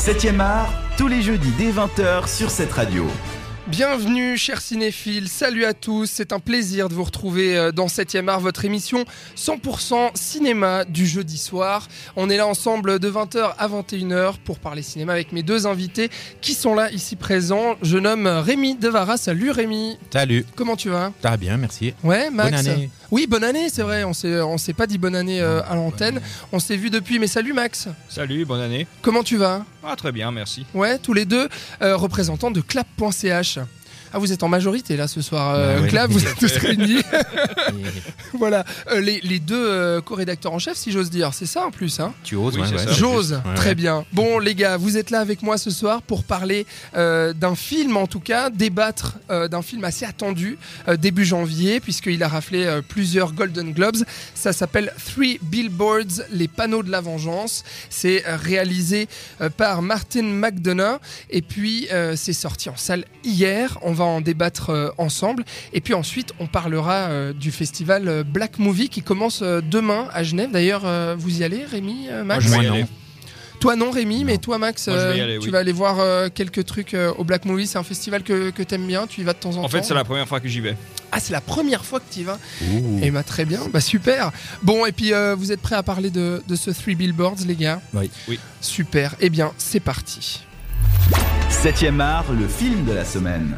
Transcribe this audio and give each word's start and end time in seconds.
7ème 0.00 0.40
art, 0.40 0.72
tous 0.96 1.08
les 1.08 1.20
jeudis 1.20 1.52
dès 1.58 1.72
20h 1.72 2.26
sur 2.26 2.50
cette 2.50 2.72
radio. 2.72 3.04
Bienvenue, 3.66 4.38
chers 4.38 4.62
cinéphiles. 4.62 5.28
Salut 5.28 5.66
à 5.66 5.74
tous. 5.74 6.06
C'est 6.06 6.32
un 6.32 6.40
plaisir 6.40 6.88
de 6.88 6.94
vous 6.94 7.04
retrouver 7.04 7.56
euh, 7.56 7.70
dans 7.70 7.86
7ème 7.86 8.28
art, 8.28 8.40
votre 8.40 8.64
émission 8.64 9.04
100% 9.36 10.12
cinéma 10.14 10.86
du 10.86 11.06
jeudi 11.06 11.36
soir. 11.36 11.86
On 12.16 12.30
est 12.30 12.38
là 12.38 12.46
ensemble 12.46 12.98
de 12.98 13.10
20h 13.10 13.52
à 13.58 13.68
21h 13.68 14.38
pour 14.42 14.58
parler 14.58 14.80
cinéma 14.80 15.12
avec 15.12 15.32
mes 15.32 15.42
deux 15.42 15.66
invités 15.66 16.08
qui 16.40 16.54
sont 16.54 16.74
là 16.74 16.90
ici 16.90 17.14
présents. 17.14 17.76
Je 17.82 17.98
nomme 17.98 18.26
Rémi 18.26 18.76
Devara. 18.76 19.18
Salut 19.18 19.50
Rémi. 19.50 19.98
Salut. 20.10 20.46
Comment 20.56 20.76
tu 20.76 20.88
vas? 20.88 21.12
Ça 21.22 21.30
va 21.30 21.36
bien, 21.36 21.58
merci. 21.58 21.92
Ouais, 22.02 22.30
Max. 22.30 22.50
Bonne 22.50 22.72
année. 22.72 22.90
Oui, 23.10 23.26
bonne 23.28 23.44
année, 23.44 23.68
c'est 23.68 23.82
vrai. 23.82 24.02
On 24.04 24.14
s'est, 24.14 24.40
on 24.40 24.56
s'est 24.56 24.72
pas 24.72 24.86
dit 24.86 24.98
bonne 24.98 25.14
année 25.14 25.40
euh, 25.42 25.62
à 25.68 25.74
l'antenne. 25.74 26.20
On 26.52 26.58
s'est 26.58 26.76
vu 26.76 26.90
depuis. 26.90 27.18
Mais 27.18 27.26
salut 27.26 27.52
Max. 27.52 27.88
Salut, 28.08 28.44
bonne 28.44 28.62
année. 28.62 28.86
Comment 29.02 29.22
tu 29.22 29.36
vas? 29.36 29.64
Ah, 29.82 29.96
très 29.96 30.12
bien, 30.12 30.30
merci. 30.30 30.66
Ouais, 30.74 30.98
tous 30.98 31.14
les 31.14 31.24
deux 31.24 31.48
euh, 31.82 31.96
représentants 31.96 32.50
de 32.50 32.60
clap.ch. 32.60 33.58
Ah, 34.12 34.18
vous 34.18 34.32
êtes 34.32 34.42
en 34.42 34.48
majorité 34.48 34.96
là 34.96 35.06
ce 35.08 35.20
soir, 35.22 35.54
euh, 35.54 35.88
Bah 35.92 36.06
vous 36.08 36.24
êtes 36.26 36.36
tous 36.38 36.56
réunis. 36.56 37.02
voilà, 38.34 38.64
Euh, 38.90 39.00
les, 39.00 39.20
les 39.22 39.38
deux 39.38 39.56
euh, 39.68 40.00
co-rédacteurs 40.00 40.52
en 40.52 40.58
chef, 40.58 40.76
si 40.76 40.90
j'ose 40.92 41.10
dire, 41.10 41.32
c'est 41.34 41.46
ça 41.46 41.66
en 41.66 41.70
plus. 41.70 42.00
Hein 42.00 42.12
Tu 42.24 42.36
oses, 42.36 42.54
Oui, 42.56 42.62
ouais, 42.62 42.66
c'est 42.68 42.86
ouais, 42.88 42.94
J'ose. 42.94 43.40
Ouais, 43.44 43.54
très 43.54 43.74
bien. 43.74 44.04
Bon, 44.12 44.38
les 44.38 44.54
gars, 44.54 44.76
vous 44.76 44.96
êtes 44.96 45.10
là 45.10 45.20
avec 45.20 45.42
moi 45.42 45.58
ce 45.58 45.70
soir 45.70 46.02
pour 46.02 46.24
parler 46.24 46.66
euh, 46.96 47.32
d'un 47.32 47.54
film, 47.54 47.96
en 47.96 48.06
tout 48.06 48.20
cas, 48.20 48.50
débattre 48.50 49.18
euh, 49.30 49.48
d'un 49.48 49.62
film 49.62 49.84
assez 49.84 50.04
attendu 50.04 50.58
euh, 50.88 50.96
début 50.96 51.24
janvier, 51.24 51.80
puisqu'il 51.80 52.22
a 52.22 52.28
raflé 52.28 52.64
euh, 52.64 52.82
plusieurs 52.86 53.32
Golden 53.32 53.72
Globes. 53.72 53.98
Ça 54.34 54.52
s'appelle 54.52 54.92
Three 55.14 55.38
Billboards, 55.42 56.22
les 56.32 56.48
panneaux 56.48 56.82
de 56.82 56.90
la 56.90 57.00
vengeance. 57.00 57.64
C'est 57.90 58.26
euh, 58.26 58.36
réalisé 58.36 59.08
euh, 59.40 59.50
par 59.50 59.82
Martin 59.82 60.22
McDonough, 60.24 60.98
et 61.30 61.42
puis 61.42 61.88
euh, 61.92 62.14
c'est 62.16 62.32
sorti 62.32 62.68
en 62.68 62.76
salle 62.76 63.04
hier. 63.24 63.78
On 63.82 63.92
va 63.92 63.99
en 64.04 64.20
débattre 64.20 64.70
euh, 64.70 64.88
ensemble, 64.98 65.44
et 65.72 65.80
puis 65.80 65.94
ensuite 65.94 66.32
on 66.40 66.46
parlera 66.46 67.08
euh, 67.08 67.32
du 67.32 67.50
festival 67.52 68.08
euh, 68.08 68.22
Black 68.24 68.58
Movie 68.58 68.88
qui 68.88 69.02
commence 69.02 69.40
euh, 69.42 69.60
demain 69.60 70.08
à 70.12 70.22
Genève. 70.22 70.50
D'ailleurs, 70.50 70.82
euh, 70.84 71.14
vous 71.18 71.40
y 71.40 71.44
allez, 71.44 71.64
Rémi, 71.64 72.06
euh, 72.10 72.24
Max? 72.24 72.46
Moi, 72.48 72.56
je 72.56 72.60
vais 72.60 72.66
y 72.66 72.68
aller. 72.70 72.86
toi 73.60 73.76
non 73.76 73.90
Rémi, 73.90 74.20
Non. 74.20 74.24
mais 74.26 74.38
toi 74.38 74.58
Max, 74.58 74.88
Moi, 74.88 74.96
euh, 74.96 75.12
aller, 75.12 75.38
tu 75.38 75.46
oui. 75.46 75.50
vas 75.50 75.58
aller 75.58 75.72
voir 75.72 75.96
euh, 76.00 76.28
quelques 76.34 76.64
trucs 76.64 76.94
euh, 76.94 77.12
au 77.18 77.24
Black 77.24 77.44
Movie. 77.44 77.66
C'est 77.66 77.78
un 77.78 77.82
festival 77.82 78.22
que, 78.22 78.50
que 78.50 78.62
t'aimes 78.62 78.86
bien, 78.86 79.06
tu 79.06 79.20
y 79.20 79.24
vas 79.24 79.32
de 79.34 79.38
temps 79.38 79.50
en, 79.50 79.52
temps. 79.54 79.64
En 79.64 79.68
fait, 79.68 79.82
c'est 79.84 79.94
la 79.94 80.04
première 80.04 80.26
fois 80.28 80.40
que 80.40 80.48
j'y 80.48 80.60
vais. 80.60 80.76
Ah, 81.12 81.20
c'est 81.20 81.32
la 81.32 81.40
première 81.40 81.84
fois 81.84 82.00
que 82.00 82.04
tu 82.12 82.20
y 82.20 82.22
vas. 82.22 82.38
Ouh. 82.72 83.00
Et 83.02 83.10
bah 83.10 83.22
très 83.24 83.44
bien, 83.44 83.60
bah 83.72 83.80
super. 83.80 84.30
Bon, 84.62 84.86
et 84.86 84.92
puis 84.92 85.12
euh, 85.12 85.34
vous 85.36 85.50
êtes 85.52 85.60
prêts 85.60 85.74
à 85.76 85.82
parler 85.82 86.10
de, 86.10 86.40
de 86.46 86.54
ce 86.56 86.70
Three 86.70 86.94
Billboards, 86.94 87.36
les 87.46 87.56
gars? 87.56 87.80
Oui. 87.94 88.10
Oui. 88.28 88.38
Super. 88.60 89.16
Eh 89.20 89.28
bien, 89.28 89.52
c'est 89.58 89.80
parti. 89.80 90.42
7ème 91.50 92.00
art, 92.00 92.26
le 92.32 92.46
film 92.48 92.84
de 92.84 92.92
la 92.92 93.04
semaine. 93.04 93.56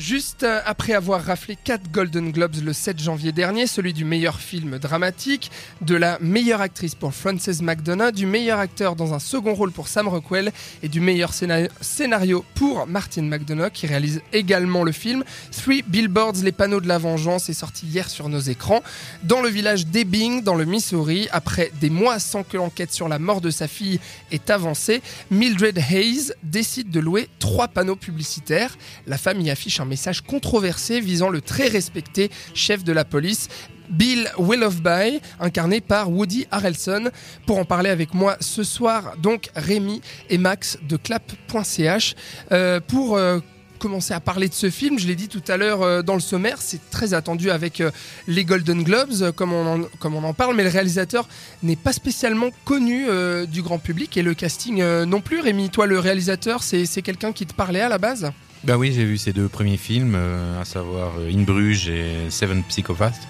Juste 0.00 0.44
euh, 0.44 0.62
après 0.64 0.94
avoir 0.94 1.22
raflé 1.22 1.58
4 1.62 1.90
Golden 1.92 2.32
Globes 2.32 2.56
le 2.64 2.72
7 2.72 2.98
janvier 2.98 3.32
dernier, 3.32 3.66
celui 3.66 3.92
du 3.92 4.06
meilleur 4.06 4.40
film 4.40 4.78
dramatique, 4.78 5.50
de 5.82 5.94
la 5.94 6.16
meilleure 6.22 6.62
actrice 6.62 6.94
pour 6.94 7.12
Frances 7.12 7.60
McDonough, 7.60 8.10
du 8.10 8.24
meilleur 8.24 8.60
acteur 8.60 8.96
dans 8.96 9.12
un 9.12 9.18
second 9.18 9.52
rôle 9.52 9.72
pour 9.72 9.88
Sam 9.88 10.08
Rockwell 10.08 10.52
et 10.82 10.88
du 10.88 11.00
meilleur 11.00 11.32
scéna- 11.34 11.68
scénario 11.82 12.46
pour 12.54 12.86
Martin 12.86 13.24
McDonough 13.24 13.72
qui 13.72 13.86
réalise 13.86 14.22
également 14.32 14.84
le 14.84 14.92
film, 14.92 15.22
Three 15.52 15.82
Billboards, 15.86 16.36
les 16.44 16.52
panneaux 16.52 16.80
de 16.80 16.88
la 16.88 16.96
vengeance 16.96 17.50
est 17.50 17.52
sorti 17.52 17.84
hier 17.84 18.08
sur 18.08 18.30
nos 18.30 18.40
écrans. 18.40 18.82
Dans 19.24 19.42
le 19.42 19.50
village 19.50 19.86
d'Ebbing, 19.86 20.42
dans 20.42 20.54
le 20.54 20.64
Missouri, 20.64 21.28
après 21.30 21.72
des 21.78 21.90
mois 21.90 22.18
sans 22.18 22.42
que 22.42 22.56
l'enquête 22.56 22.94
sur 22.94 23.06
la 23.06 23.18
mort 23.18 23.42
de 23.42 23.50
sa 23.50 23.68
fille 23.68 24.00
ait 24.32 24.50
avancé, 24.50 25.02
Mildred 25.30 25.76
Hayes 25.76 26.32
décide 26.42 26.90
de 26.90 27.00
louer 27.00 27.28
trois 27.38 27.68
panneaux 27.68 27.96
publicitaires. 27.96 28.78
La 29.06 29.18
femme 29.18 29.46
affiche 29.50 29.78
un 29.80 29.89
message 29.90 30.22
controversé 30.22 31.00
visant 31.00 31.28
le 31.28 31.42
très 31.42 31.68
respecté 31.68 32.30
chef 32.54 32.84
de 32.84 32.92
la 32.92 33.04
police. 33.04 33.48
Bill 33.90 34.30
Willoughby, 34.38 35.20
incarné 35.40 35.80
par 35.80 36.10
Woody 36.10 36.46
Harrelson. 36.50 37.10
Pour 37.46 37.58
en 37.58 37.64
parler 37.64 37.90
avec 37.90 38.14
moi 38.14 38.36
ce 38.40 38.62
soir, 38.62 39.16
donc 39.18 39.50
Rémi 39.54 40.00
et 40.30 40.38
Max 40.38 40.78
de 40.88 40.96
clap.ch. 40.96 42.14
Euh, 42.52 42.80
pour 42.80 43.16
euh, 43.16 43.40
commencer 43.80 44.14
à 44.14 44.20
parler 44.20 44.48
de 44.48 44.54
ce 44.54 44.70
film, 44.70 44.98
je 44.98 45.08
l'ai 45.08 45.16
dit 45.16 45.26
tout 45.26 45.42
à 45.48 45.56
l'heure 45.56 45.82
euh, 45.82 46.02
dans 46.02 46.14
le 46.14 46.20
sommaire, 46.20 46.58
c'est 46.60 46.90
très 46.90 47.14
attendu 47.14 47.50
avec 47.50 47.82
les 48.28 48.44
Golden 48.44 48.84
Globes, 48.84 49.32
comme 49.32 49.52
on, 49.52 49.66
en, 49.66 49.82
comme 49.98 50.14
on 50.14 50.22
en 50.22 50.34
parle, 50.34 50.54
mais 50.54 50.64
le 50.64 50.70
réalisateur 50.70 51.26
n'est 51.62 51.76
pas 51.76 51.92
spécialement 51.92 52.50
connu 52.64 53.06
du 53.48 53.62
grand 53.62 53.78
public 53.78 54.16
et 54.16 54.22
le 54.22 54.34
casting 54.34 54.82
non 55.04 55.20
plus. 55.20 55.40
Rémi, 55.40 55.70
toi, 55.70 55.86
le 55.86 55.98
réalisateur, 55.98 56.62
c'est 56.62 57.02
quelqu'un 57.02 57.32
qui 57.32 57.46
te 57.46 57.54
parlait 57.54 57.80
à 57.80 57.88
la 57.88 57.98
base? 57.98 58.30
Bah 58.64 58.76
oui, 58.76 58.92
j'ai 58.94 59.04
vu 59.04 59.16
ces 59.16 59.32
deux 59.32 59.48
premiers 59.48 59.78
films, 59.78 60.14
euh, 60.16 60.60
à 60.60 60.64
savoir 60.64 61.12
euh, 61.18 61.32
In 61.32 61.42
Bruges 61.42 61.88
et 61.88 62.28
Seven 62.28 62.62
Psychopaths. 62.64 63.20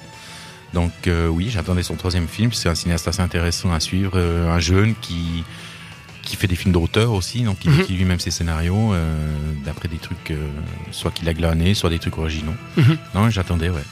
Donc 0.75 0.93
euh, 1.07 1.29
oui, 1.29 1.51
j'attendais 1.51 1.83
son 1.85 1.95
troisième 1.95 2.27
film. 2.29 2.53
C'est 2.53 2.69
un 2.69 2.75
cinéaste 2.75 3.07
assez 3.09 3.21
intéressant 3.23 3.73
à 3.73 3.81
suivre, 3.81 4.13
euh, 4.17 4.51
un 4.51 4.59
jeune 4.61 4.95
qui 5.01 5.45
qui 6.23 6.37
fait 6.37 6.47
des 6.47 6.55
films 6.55 6.73
d'auteur 6.75 7.13
aussi, 7.13 7.43
donc 7.43 7.57
il 7.65 7.71
Mhm. 7.71 7.81
écrit 7.81 7.95
lui-même 7.95 8.21
ses 8.21 8.31
scénarios 8.31 8.93
d'après 9.65 9.89
des 9.89 9.97
trucs, 9.97 10.33
soit 10.93 11.11
qu'il 11.11 11.27
a 11.29 11.35
glané, 11.35 11.73
soit 11.75 11.89
des 11.91 11.99
trucs 11.99 12.19
originaux. 12.19 12.53
Mhm. 12.77 12.99
Non, 13.15 13.31
j'attendais, 13.31 13.71
ouais. 13.71 13.83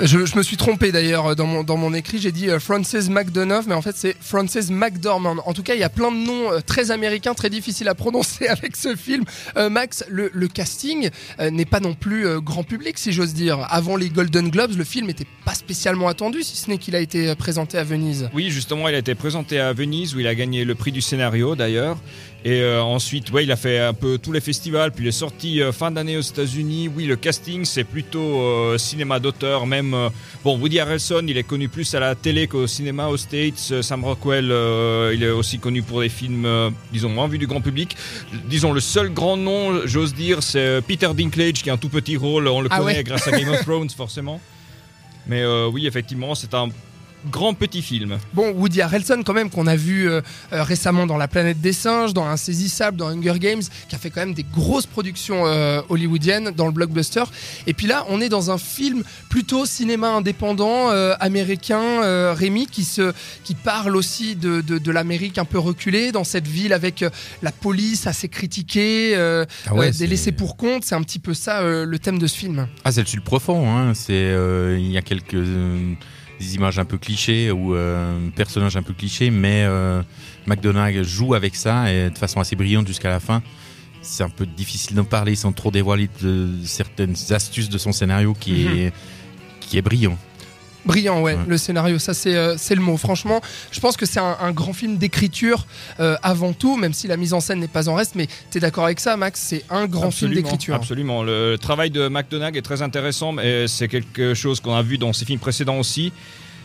Je, 0.00 0.24
je 0.26 0.36
me 0.36 0.42
suis 0.42 0.56
trompé 0.56 0.92
d'ailleurs 0.92 1.34
dans 1.34 1.46
mon, 1.46 1.64
dans 1.64 1.76
mon 1.76 1.92
écrit, 1.94 2.18
j'ai 2.18 2.32
dit 2.32 2.48
euh, 2.48 2.58
Frances 2.60 3.08
McDonough, 3.08 3.64
mais 3.66 3.74
en 3.74 3.82
fait 3.82 3.96
c'est 3.96 4.16
Frances 4.20 4.70
McDormand. 4.70 5.36
En 5.44 5.52
tout 5.52 5.62
cas, 5.62 5.74
il 5.74 5.80
y 5.80 5.84
a 5.84 5.88
plein 5.88 6.10
de 6.12 6.16
noms 6.16 6.52
euh, 6.52 6.60
très 6.60 6.90
américains, 6.90 7.34
très 7.34 7.50
difficiles 7.50 7.88
à 7.88 7.94
prononcer 7.94 8.46
avec 8.48 8.76
ce 8.76 8.94
film. 8.96 9.24
Euh, 9.56 9.70
Max, 9.70 10.04
le, 10.08 10.30
le 10.32 10.48
casting 10.48 11.10
euh, 11.40 11.50
n'est 11.50 11.64
pas 11.64 11.80
non 11.80 11.94
plus 11.94 12.26
euh, 12.26 12.40
grand 12.40 12.62
public, 12.62 12.98
si 12.98 13.12
j'ose 13.12 13.34
dire. 13.34 13.66
Avant 13.70 13.96
les 13.96 14.08
Golden 14.08 14.50
Globes, 14.50 14.76
le 14.76 14.84
film 14.84 15.06
n'était 15.06 15.26
pas 15.44 15.54
spécialement 15.54 16.08
attendu, 16.08 16.42
si 16.42 16.56
ce 16.56 16.70
n'est 16.70 16.78
qu'il 16.78 16.94
a 16.94 17.00
été 17.00 17.28
euh, 17.28 17.34
présenté 17.34 17.78
à 17.78 17.84
Venise. 17.84 18.28
Oui, 18.34 18.50
justement, 18.50 18.88
il 18.88 18.94
a 18.94 18.98
été 18.98 19.14
présenté 19.14 19.58
à 19.58 19.72
Venise 19.72 20.14
où 20.14 20.20
il 20.20 20.26
a 20.26 20.34
gagné 20.34 20.64
le 20.64 20.74
prix 20.74 20.92
du 20.92 21.00
scénario 21.00 21.56
d'ailleurs. 21.56 21.98
Et 22.44 22.60
euh, 22.60 22.80
ensuite, 22.82 23.32
ouais, 23.32 23.42
il 23.42 23.50
a 23.50 23.56
fait 23.56 23.80
un 23.80 23.92
peu 23.92 24.16
tous 24.16 24.30
les 24.30 24.40
festivals, 24.40 24.92
puis 24.92 25.04
il 25.04 25.08
est 25.08 25.12
sorti 25.12 25.60
euh, 25.60 25.72
fin 25.72 25.90
d'année 25.90 26.16
aux 26.16 26.22
États-Unis. 26.22 26.88
Oui, 26.94 27.06
le 27.06 27.16
casting, 27.16 27.64
c'est 27.64 27.82
plutôt 27.82 28.40
euh, 28.40 28.78
cinéma 28.78 29.18
d'auteur. 29.18 29.37
Même 29.42 29.94
euh, 29.94 30.08
bon, 30.44 30.58
Woody 30.58 30.80
Harrelson, 30.80 31.24
il 31.26 31.36
est 31.36 31.42
connu 31.44 31.68
plus 31.68 31.94
à 31.94 32.00
la 32.00 32.14
télé 32.14 32.46
qu'au 32.46 32.66
cinéma 32.66 33.08
aux 33.08 33.16
States. 33.16 33.68
Euh, 33.72 33.82
Sam 33.82 34.04
Rockwell, 34.04 34.50
euh, 34.50 35.12
il 35.14 35.22
est 35.22 35.30
aussi 35.30 35.58
connu 35.58 35.82
pour 35.82 36.00
des 36.00 36.08
films, 36.08 36.44
euh, 36.46 36.70
disons 36.92 37.08
moins 37.08 37.28
vus 37.28 37.38
du 37.38 37.46
grand 37.46 37.60
public. 37.60 37.96
Disons 38.46 38.72
le 38.72 38.80
seul 38.80 39.10
grand 39.12 39.36
nom, 39.36 39.80
j'ose 39.86 40.14
dire, 40.14 40.42
c'est 40.42 40.80
Peter 40.86 41.08
Dinklage 41.14 41.62
qui 41.62 41.70
a 41.70 41.74
un 41.74 41.76
tout 41.78 41.88
petit 41.88 42.16
rôle. 42.16 42.48
On 42.48 42.60
le 42.60 42.68
Ah 42.70 42.78
connaît 42.78 42.96
ouais. 42.98 43.04
grâce 43.04 43.26
à 43.28 43.32
Game 43.32 43.48
of 43.48 43.60
Thrones, 43.64 43.90
forcément. 43.90 44.40
Mais 45.26 45.42
euh, 45.42 45.68
oui, 45.68 45.86
effectivement, 45.86 46.34
c'est 46.34 46.54
un 46.54 46.68
grand 47.30 47.54
petit 47.54 47.82
film. 47.82 48.18
Bon, 48.32 48.50
Woody 48.52 48.80
Harrelson, 48.80 49.22
quand 49.24 49.34
même, 49.34 49.50
qu'on 49.50 49.66
a 49.66 49.76
vu 49.76 50.08
euh, 50.08 50.20
euh, 50.52 50.62
récemment 50.62 51.06
dans 51.06 51.16
La 51.16 51.28
planète 51.28 51.60
des 51.60 51.72
singes, 51.72 52.14
dans 52.14 52.26
Insaisissable, 52.26 52.96
dans 52.96 53.08
Hunger 53.08 53.38
Games, 53.38 53.62
qui 53.88 53.94
a 53.94 53.98
fait 53.98 54.10
quand 54.10 54.20
même 54.20 54.34
des 54.34 54.44
grosses 54.44 54.86
productions 54.86 55.46
euh, 55.46 55.80
hollywoodiennes 55.88 56.50
dans 56.50 56.66
le 56.66 56.72
blockbuster. 56.72 57.24
Et 57.66 57.74
puis 57.74 57.86
là, 57.86 58.04
on 58.08 58.20
est 58.20 58.28
dans 58.28 58.50
un 58.50 58.58
film 58.58 59.02
plutôt 59.28 59.66
cinéma 59.66 60.10
indépendant 60.10 60.90
euh, 60.90 61.14
américain, 61.20 62.02
euh, 62.02 62.34
Rémi, 62.36 62.66
qui, 62.66 62.84
se, 62.84 63.12
qui 63.44 63.54
parle 63.54 63.96
aussi 63.96 64.36
de, 64.36 64.60
de, 64.60 64.78
de 64.78 64.90
l'Amérique 64.90 65.38
un 65.38 65.44
peu 65.44 65.58
reculée, 65.58 66.12
dans 66.12 66.24
cette 66.24 66.46
ville 66.46 66.72
avec 66.72 67.04
la 67.42 67.52
police 67.52 68.06
assez 68.06 68.28
critiquée, 68.28 69.12
euh, 69.16 69.44
Ah 69.66 69.74
ouais, 69.74 69.88
euh, 69.88 69.98
des 69.98 70.06
laissés 70.06 70.32
pour 70.32 70.56
compte. 70.56 70.84
C'est 70.84 70.94
un 70.94 71.02
petit 71.02 71.18
peu 71.18 71.34
ça 71.34 71.60
euh, 71.60 71.84
le 71.84 71.98
thème 71.98 72.18
de 72.18 72.26
ce 72.26 72.36
film. 72.38 72.68
Ah, 72.84 72.92
c'est 72.92 73.00
le 73.00 73.06
sud 73.06 73.22
profond. 73.22 73.68
Hein. 73.70 73.94
C'est 73.94 74.12
euh, 74.12 74.76
il 74.78 74.90
y 74.90 74.96
a 74.96 75.02
quelques 75.02 75.34
euh, 75.34 75.94
des 76.38 76.54
images 76.54 76.78
un 76.78 76.84
peu 76.84 76.98
clichés 76.98 77.50
ou 77.50 77.74
euh, 77.74 78.16
personnages 78.36 78.76
un 78.76 78.82
peu 78.82 78.92
clichés, 78.94 79.30
mais 79.30 79.64
euh, 79.66 80.02
McDonagh 80.46 81.02
joue 81.02 81.34
avec 81.34 81.56
ça 81.56 81.92
et 81.92 82.10
de 82.10 82.18
façon 82.18 82.40
assez 82.40 82.54
brillante 82.56 82.86
jusqu'à 82.86 83.10
la 83.10 83.20
fin. 83.20 83.42
C'est 84.02 84.22
un 84.22 84.28
peu 84.30 84.46
difficile 84.46 84.96
d'en 84.96 85.04
parler 85.04 85.34
sans 85.34 85.52
trop 85.52 85.70
dévoiler 85.70 86.08
de 86.22 86.48
certaines 86.64 87.16
astuces 87.30 87.68
de 87.68 87.78
son 87.78 87.92
scénario 87.92 88.34
qui 88.34 88.52
Mhm. 88.52 88.78
est 88.78 88.92
qui 89.60 89.76
est 89.76 89.82
brillant. 89.82 90.16
Brillant, 90.86 91.20
ouais, 91.22 91.34
Ouais. 91.34 91.40
le 91.46 91.58
scénario, 91.58 91.98
ça 91.98 92.14
c'est 92.14 92.34
euh, 92.34 92.56
c'est 92.56 92.74
le 92.74 92.80
mot. 92.80 92.96
Franchement, 92.96 93.40
je 93.72 93.80
pense 93.80 93.96
que 93.96 94.06
c'est 94.06 94.20
un, 94.20 94.36
un 94.40 94.52
grand 94.52 94.72
film 94.72 94.96
d'écriture 94.96 95.66
euh, 96.00 96.16
avant 96.22 96.52
tout, 96.52 96.76
même 96.76 96.92
si 96.94 97.06
la 97.08 97.16
mise 97.16 97.34
en 97.34 97.40
scène 97.40 97.58
n'est 97.60 97.68
pas 97.68 97.88
en 97.88 97.94
reste. 97.94 98.14
Mais 98.14 98.26
tu 98.50 98.58
es 98.58 98.60
d'accord 98.60 98.84
avec 98.84 99.00
ça, 99.00 99.16
Max? 99.16 99.40
C'est 99.40 99.64
un 99.70 99.86
grand 99.86 100.10
film 100.10 100.32
d'écriture. 100.32 100.74
Absolument. 100.74 101.22
Le 101.22 101.56
travail 101.60 101.90
de 101.90 102.08
McDonagh 102.08 102.56
est 102.56 102.62
très 102.62 102.80
intéressant, 102.82 103.32
mais 103.32 103.66
c'est 103.68 103.88
quelque 103.88 104.34
chose 104.34 104.60
qu'on 104.60 104.74
a 104.74 104.82
vu 104.82 104.96
dans 104.98 105.12
ses 105.12 105.24
films 105.24 105.40
précédents 105.40 105.78
aussi. 105.78 106.12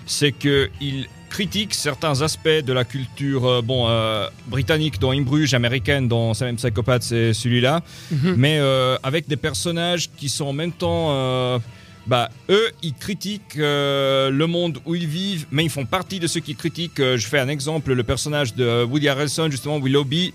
C'est 0.06 0.32
qu'il 0.32 1.08
critique 1.30 1.74
certains 1.74 2.22
aspects 2.22 2.48
de 2.48 2.74
la 2.74 2.84
culture 2.84 3.46
euh, 3.48 3.62
bon, 3.64 3.88
euh, 3.90 4.28
britannique 4.48 5.00
dans 5.00 5.12
In 5.12 5.22
Bruges, 5.22 5.54
américaine 5.56 6.08
dans 6.08 6.34
Seven 6.36 6.56
Psychopath, 6.58 7.02
c'est 7.04 7.34
celui-là, 7.34 7.82
Mhm. 8.12 8.36
mais 8.38 8.58
euh, 8.60 8.98
avec 9.02 9.28
des 9.28 9.38
personnages 9.38 10.10
qui 10.16 10.30
sont 10.30 10.46
en 10.46 10.54
même 10.54 10.72
temps. 10.72 11.60
Euh, 12.06 12.10
bah, 12.10 12.30
eux, 12.50 12.70
ils 12.82 12.94
critiquent 12.94 13.58
euh, 13.58 14.30
le 14.30 14.48
monde 14.48 14.80
où 14.86 14.96
ils 14.96 15.08
vivent, 15.08 15.46
mais 15.52 15.64
ils 15.64 15.70
font 15.70 15.86
partie 15.86 16.20
de 16.20 16.28
ceux 16.28 16.40
qui 16.42 16.56
critiquent. 16.56 17.00
Euh, 17.00 17.18
je 17.18 17.28
fais 17.28 17.40
un 17.40 17.48
exemple, 17.50 17.94
le 17.94 18.04
personnage 18.04 18.54
de 18.56 18.84
Woody 18.84 19.08
Harrelson, 19.10 19.50
justement, 19.50 19.78
Willoughby, 19.80 20.34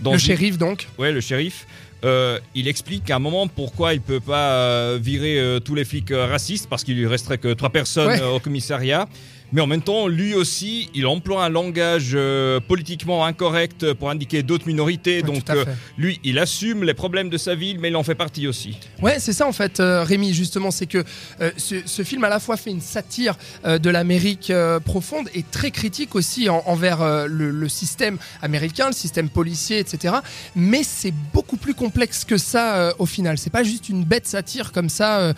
dans 0.00 0.12
Le 0.12 0.18
shérif 0.18 0.58
donc. 0.58 0.86
Ouais, 0.98 1.10
le 1.12 1.20
shérif. 1.20 1.66
euh, 2.04 2.38
il 2.54 2.68
explique 2.68 3.10
à 3.10 3.16
un 3.16 3.18
moment 3.18 3.48
pourquoi 3.48 3.94
il 3.94 4.00
peut 4.00 4.20
pas 4.20 4.52
euh, 4.52 4.98
virer 5.02 5.38
euh, 5.40 5.58
tous 5.58 5.74
les 5.74 5.84
flics 5.84 6.12
euh, 6.12 6.26
racistes 6.26 6.68
parce 6.70 6.84
qu'il 6.84 6.96
lui 6.96 7.08
resterait 7.08 7.38
que 7.38 7.52
trois 7.54 7.70
personnes 7.70 8.06
Ouais. 8.08 8.22
euh, 8.22 8.28
au 8.36 8.38
commissariat. 8.38 9.08
Mais 9.52 9.60
en 9.60 9.66
même 9.66 9.80
temps, 9.82 10.08
lui 10.08 10.34
aussi, 10.34 10.90
il 10.94 11.06
emploie 11.06 11.44
un 11.44 11.48
langage 11.48 12.10
euh, 12.14 12.60
politiquement 12.60 13.24
incorrect 13.24 13.94
pour 13.94 14.10
indiquer 14.10 14.42
d'autres 14.42 14.66
minorités. 14.66 15.22
Donc, 15.22 15.42
euh, 15.50 15.64
lui, 15.96 16.20
il 16.24 16.38
assume 16.38 16.84
les 16.84 16.94
problèmes 16.94 17.30
de 17.30 17.38
sa 17.38 17.54
ville, 17.54 17.78
mais 17.80 17.88
il 17.88 17.96
en 17.96 18.02
fait 18.02 18.14
partie 18.14 18.46
aussi. 18.46 18.76
Ouais, 19.00 19.18
c'est 19.18 19.32
ça 19.32 19.46
en 19.46 19.52
fait, 19.52 19.80
euh, 19.80 20.04
Rémi, 20.04 20.34
justement, 20.34 20.70
c'est 20.70 20.86
que 20.86 21.02
euh, 21.40 21.50
ce, 21.56 21.76
ce 21.86 22.02
film 22.02 22.24
à 22.24 22.28
la 22.28 22.40
fois 22.40 22.56
fait 22.56 22.70
une 22.70 22.80
satire 22.80 23.36
de 23.64 23.90
l'Amérique 23.90 24.52
profonde 24.84 25.28
et 25.34 25.42
très 25.42 25.70
critique 25.70 26.14
aussi 26.14 26.48
en- 26.48 26.62
envers 26.66 27.26
le, 27.26 27.50
le 27.50 27.68
système 27.68 28.18
américain, 28.42 28.88
le 28.88 28.92
système 28.94 29.28
policier, 29.30 29.78
etc. 29.78 30.14
Mais 30.54 30.82
c'est 30.82 31.14
beaucoup 31.32 31.56
plus 31.56 31.74
complexe 31.74 32.24
que 32.24 32.36
ça 32.36 32.92
au 32.98 33.06
final. 33.06 33.38
C'est 33.38 33.50
pas 33.50 33.62
juste 33.64 33.88
une 33.88 34.04
bête 34.04 34.26
satire 34.26 34.72
comme 34.72 34.88
ça 34.88 35.32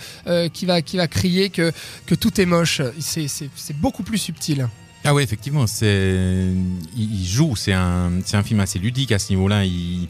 qui, 0.52 0.66
va, 0.66 0.82
qui 0.82 0.96
va 0.96 1.06
crier 1.08 1.50
que, 1.50 1.72
que 2.06 2.14
tout 2.14 2.40
est 2.40 2.46
moche. 2.46 2.82
C'est- 2.98 3.28
c'est 3.28 3.76
beaucoup 4.00 4.10
plus 4.12 4.18
subtil. 4.18 4.66
Ah 5.04 5.14
ouais, 5.14 5.22
effectivement, 5.22 5.66
c'est 5.66 6.52
il, 6.96 7.26
joue, 7.26 7.54
c'est 7.56 7.72
un 7.72 8.10
c'est 8.24 8.36
un 8.36 8.42
film 8.42 8.60
assez 8.60 8.78
ludique 8.78 9.12
à 9.12 9.18
ce 9.18 9.30
niveau-là. 9.30 9.64
Il, 9.64 10.08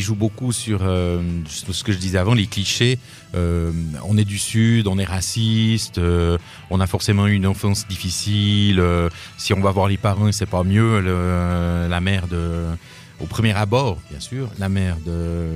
joue 0.00 0.16
beaucoup 0.16 0.50
sur 0.52 0.80
euh, 0.82 1.22
ce 1.48 1.84
que 1.84 1.92
je 1.92 1.98
disais 1.98 2.18
avant, 2.18 2.34
les 2.34 2.46
clichés. 2.46 2.98
Euh, 3.36 3.72
on 4.04 4.16
est 4.18 4.24
du 4.24 4.38
sud, 4.38 4.88
on 4.88 4.98
est 4.98 5.04
raciste, 5.04 5.98
euh, 5.98 6.38
on 6.70 6.80
a 6.80 6.88
forcément 6.88 7.28
eu 7.28 7.34
une 7.34 7.46
enfance 7.46 7.86
difficile. 7.86 8.82
si 9.38 9.52
on 9.54 9.60
va 9.60 9.70
voir 9.70 9.88
les 9.88 9.98
parents, 9.98 10.32
c'est 10.32 10.46
pas 10.46 10.64
mieux. 10.64 11.00
le- 11.00 11.88
la 11.88 12.00
mère 12.00 12.26
de 12.28 12.66
au 13.20 13.26
premier 13.26 13.52
abord, 13.52 13.98
bien 14.10 14.20
sûr, 14.20 14.48
la 14.58 14.68
mère 14.68 14.96
de, 15.04 15.48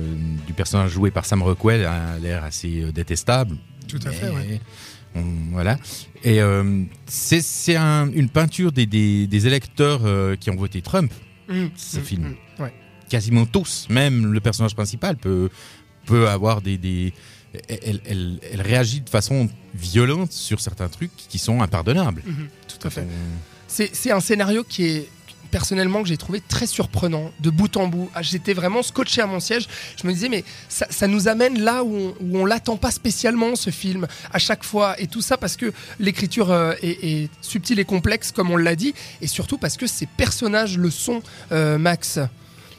du 0.45 0.53
personnage 0.53 0.91
joué 0.91 1.09
par 1.09 1.25
Sam 1.25 1.41
Rockwell 1.41 1.83
a 1.85 2.19
l'air 2.21 2.43
assez 2.43 2.91
détestable. 2.93 3.57
Tout 3.87 3.99
à 4.05 4.11
fait, 4.11 4.29
ouais. 4.29 4.61
On- 5.15 5.51
voilà. 5.51 5.77
Et 6.23 6.41
euh, 6.41 6.83
c'est 7.05 7.41
c'est 7.41 7.75
un- 7.75 8.11
une 8.11 8.29
peinture 8.29 8.71
des, 8.71 8.85
des- 8.85 9.27
des 9.27 9.47
électeurs 9.47 10.01
euh, 10.05 10.35
qui 10.35 10.49
ont 10.49 10.55
voté 10.55 10.81
Trump. 10.81 11.11
Mmh, 11.47 11.65
Ce 11.75 11.99
mmh, 11.99 12.03
film. 12.03 12.35
mmh, 12.59 12.63
ouais. 12.63 12.73
Quasiment 13.09 13.45
tous, 13.45 13.87
même 13.89 14.33
le 14.33 14.39
personnage 14.39 14.73
principal 14.75 15.15
peut, 15.17 15.49
peut 16.05 16.27
avoir 16.27 16.61
des... 16.61 16.77
des 16.77 17.13
elle, 17.69 18.01
elle- 18.05 18.39
elle 18.51 18.61
réagit 18.61 18.99
de 19.01 19.09
façon 19.09 19.47
violente 19.73 20.31
sur 20.33 20.59
certains 20.59 20.89
trucs 20.89 21.11
qui 21.15 21.37
sont 21.39 21.61
impardonnables. 21.61 22.21
Mmh, 22.25 22.33
tout 22.67 22.85
à 22.87 22.89
fait. 22.89 23.07
C'est 23.67 24.11
un 24.11 24.19
scénario 24.19 24.63
qui 24.67 24.83
est 24.85 25.09
personnellement 25.51 26.01
que 26.01 26.07
j'ai 26.07 26.17
trouvé 26.17 26.41
très 26.41 26.67
surprenant 26.67 27.31
de 27.39 27.49
bout 27.49 27.77
en 27.77 27.87
bout. 27.87 28.09
Ah, 28.15 28.21
J'étais 28.21 28.53
vraiment 28.53 28.83
scotché 28.83 29.21
à 29.21 29.27
mon 29.27 29.39
siège. 29.39 29.67
Je 30.01 30.07
me 30.07 30.13
disais 30.13 30.29
mais 30.29 30.43
ça, 30.69 31.07
nous 31.07 31.27
amène 31.27 31.59
là 31.61 31.83
où 31.83 32.13
on, 32.21 32.41
où 32.41 32.45
l'attend 32.45 32.77
pas 32.77 32.91
spécialement 32.91 33.55
ce 33.55 33.69
film 33.69 34.07
à 34.31 34.39
chaque 34.39 34.63
fois 34.63 34.99
et 34.99 35.07
tout 35.07 35.21
ça 35.21 35.37
parce 35.37 35.55
que 35.55 35.71
l'écriture 35.99 36.51
euh, 36.51 36.73
est, 36.81 37.03
est 37.03 37.29
subtile 37.41 37.79
et 37.79 37.85
complexe 37.85 38.31
comme 38.31 38.51
on 38.51 38.57
l'a 38.57 38.75
dit 38.75 38.93
et 39.21 39.27
surtout 39.27 39.57
parce 39.57 39.77
que 39.77 39.87
ces 39.87 40.05
personnages 40.05 40.77
le 40.77 40.89
sont 40.89 41.21
euh, 41.51 41.77
Max. 41.77 42.19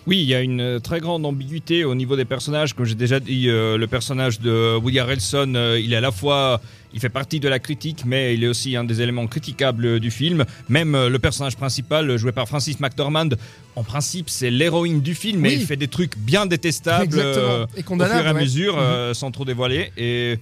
Oui, 0.07 0.19
il 0.19 0.25
y 0.29 0.35
a 0.35 0.41
une 0.41 0.61
euh, 0.61 0.79
très 0.79 1.01
grande 1.01 1.27
ambiguïté 1.27 1.85
au 1.85 1.95
niveau 1.97 2.15
des 2.15 2.25
personnages. 2.25 2.75
Comme 2.75 2.85
j'ai 2.87 2.95
déjà 2.95 3.19
dit, 3.19 3.49
euh, 3.49 3.77
le 3.77 3.87
personnage 3.89 4.39
de 4.41 4.77
Woody 4.77 5.01
Harrelson, 5.01 5.53
euh, 5.57 5.81
il 5.83 5.93
est 5.93 5.97
à 5.97 6.01
la 6.01 6.13
fois, 6.13 6.61
il 6.95 7.01
fait 7.01 7.09
partie 7.09 7.41
de 7.41 7.49
la 7.49 7.59
critique, 7.59 8.05
mais 8.07 8.33
il 8.35 8.45
est 8.45 8.47
aussi 8.47 8.77
un 8.77 8.85
des 8.85 9.03
éléments 9.03 9.27
critiquables 9.27 9.99
du 9.99 10.13
film. 10.13 10.45
Même 10.69 10.95
euh, 10.95 11.09
le 11.09 11.19
personnage 11.19 11.57
principal, 11.57 12.17
joué 12.19 12.31
par 12.31 12.47
Francis 12.47 12.79
McDormand, 12.79 13.31
en 13.75 13.83
principe, 13.83 14.31
c'est 14.31 14.51
l'héroïne 14.51 15.01
du 15.01 15.15
film, 15.17 15.41
mais 15.41 15.49
Oui. 15.51 15.57
il 15.61 15.67
fait 15.67 15.77
des 15.77 15.89
trucs 15.89 16.17
bien 16.17 16.47
détestables 16.47 17.19
Et 17.19 17.25
au 17.25 17.35
fur 17.35 18.05
et 18.07 18.15
à 18.29 18.33
ouais. 18.33 18.41
mesure, 18.41 18.77
Mhm. 18.77 19.13
sans 19.15 19.33
trop 19.33 19.45
dévoiler. 19.45 19.91
Et 19.97 20.39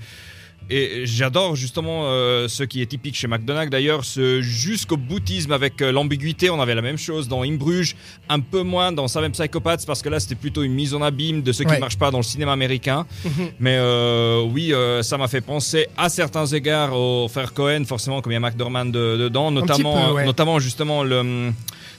et 0.71 1.03
j'adore 1.05 1.57
justement 1.57 2.05
euh, 2.07 2.49
ce 2.49 2.63
qui 2.63 2.81
est 2.83 2.87
typique 2.87 3.15
chez 3.17 3.27
McDonald's 3.29 3.71
d'ailleurs, 3.71 4.05
ce 4.05 4.41
jusqu'au 4.41 4.97
boutisme 4.97 5.53
avec 5.53 5.81
euh, 5.83 5.93
l'ambiguïté. 5.93 6.51
On 6.51 6.61
avait 6.61 6.75
la 6.75 6.83
même 6.83 6.97
chose 6.99 7.29
dans 7.29 7.43
In 7.43 7.55
Bruges, 7.55 7.97
un 8.29 8.41
peu 8.41 8.63
moins 8.63 8.93
dans 8.93 9.07
Seven 9.09 9.31
Psychopaths 9.33 9.85
parce 9.87 10.03
que 10.03 10.09
là 10.09 10.21
c'était 10.21 10.35
plutôt 10.35 10.63
une 10.63 10.73
mise 10.75 10.95
en 10.95 11.03
abîme 11.03 11.43
de 11.43 11.53
ce 11.53 11.63
qui 11.63 11.69
Ouais. 11.69 11.77
ne 11.77 11.81
marche 11.81 11.99
pas 11.99 12.11
dans 12.11 12.19
le 12.19 12.25
cinéma 12.25 12.53
américain. 12.53 13.07
Mhm. 13.25 13.33
Mais 13.61 13.77
euh, 13.79 14.43
oui, 14.43 14.73
ça 15.03 15.19
m'a 15.19 15.29
fait 15.29 15.41
penser 15.41 15.87
à 15.97 16.09
certains 16.09 16.47
égards 16.47 16.95
au 16.99 17.29
frère 17.29 17.53
Cohen, 17.53 17.85
forcément 17.87 18.21
comme 18.23 18.33
il 18.33 18.37
y 18.37 18.39
a 18.39 18.41
McDormand 18.41 18.87
de- 18.87 19.17
dedans, 19.17 19.51
notamment, 19.51 20.09
peu, 20.09 20.13
ouais. 20.15 20.25
notamment 20.25 20.59
justement 20.59 21.03
le 21.03 21.53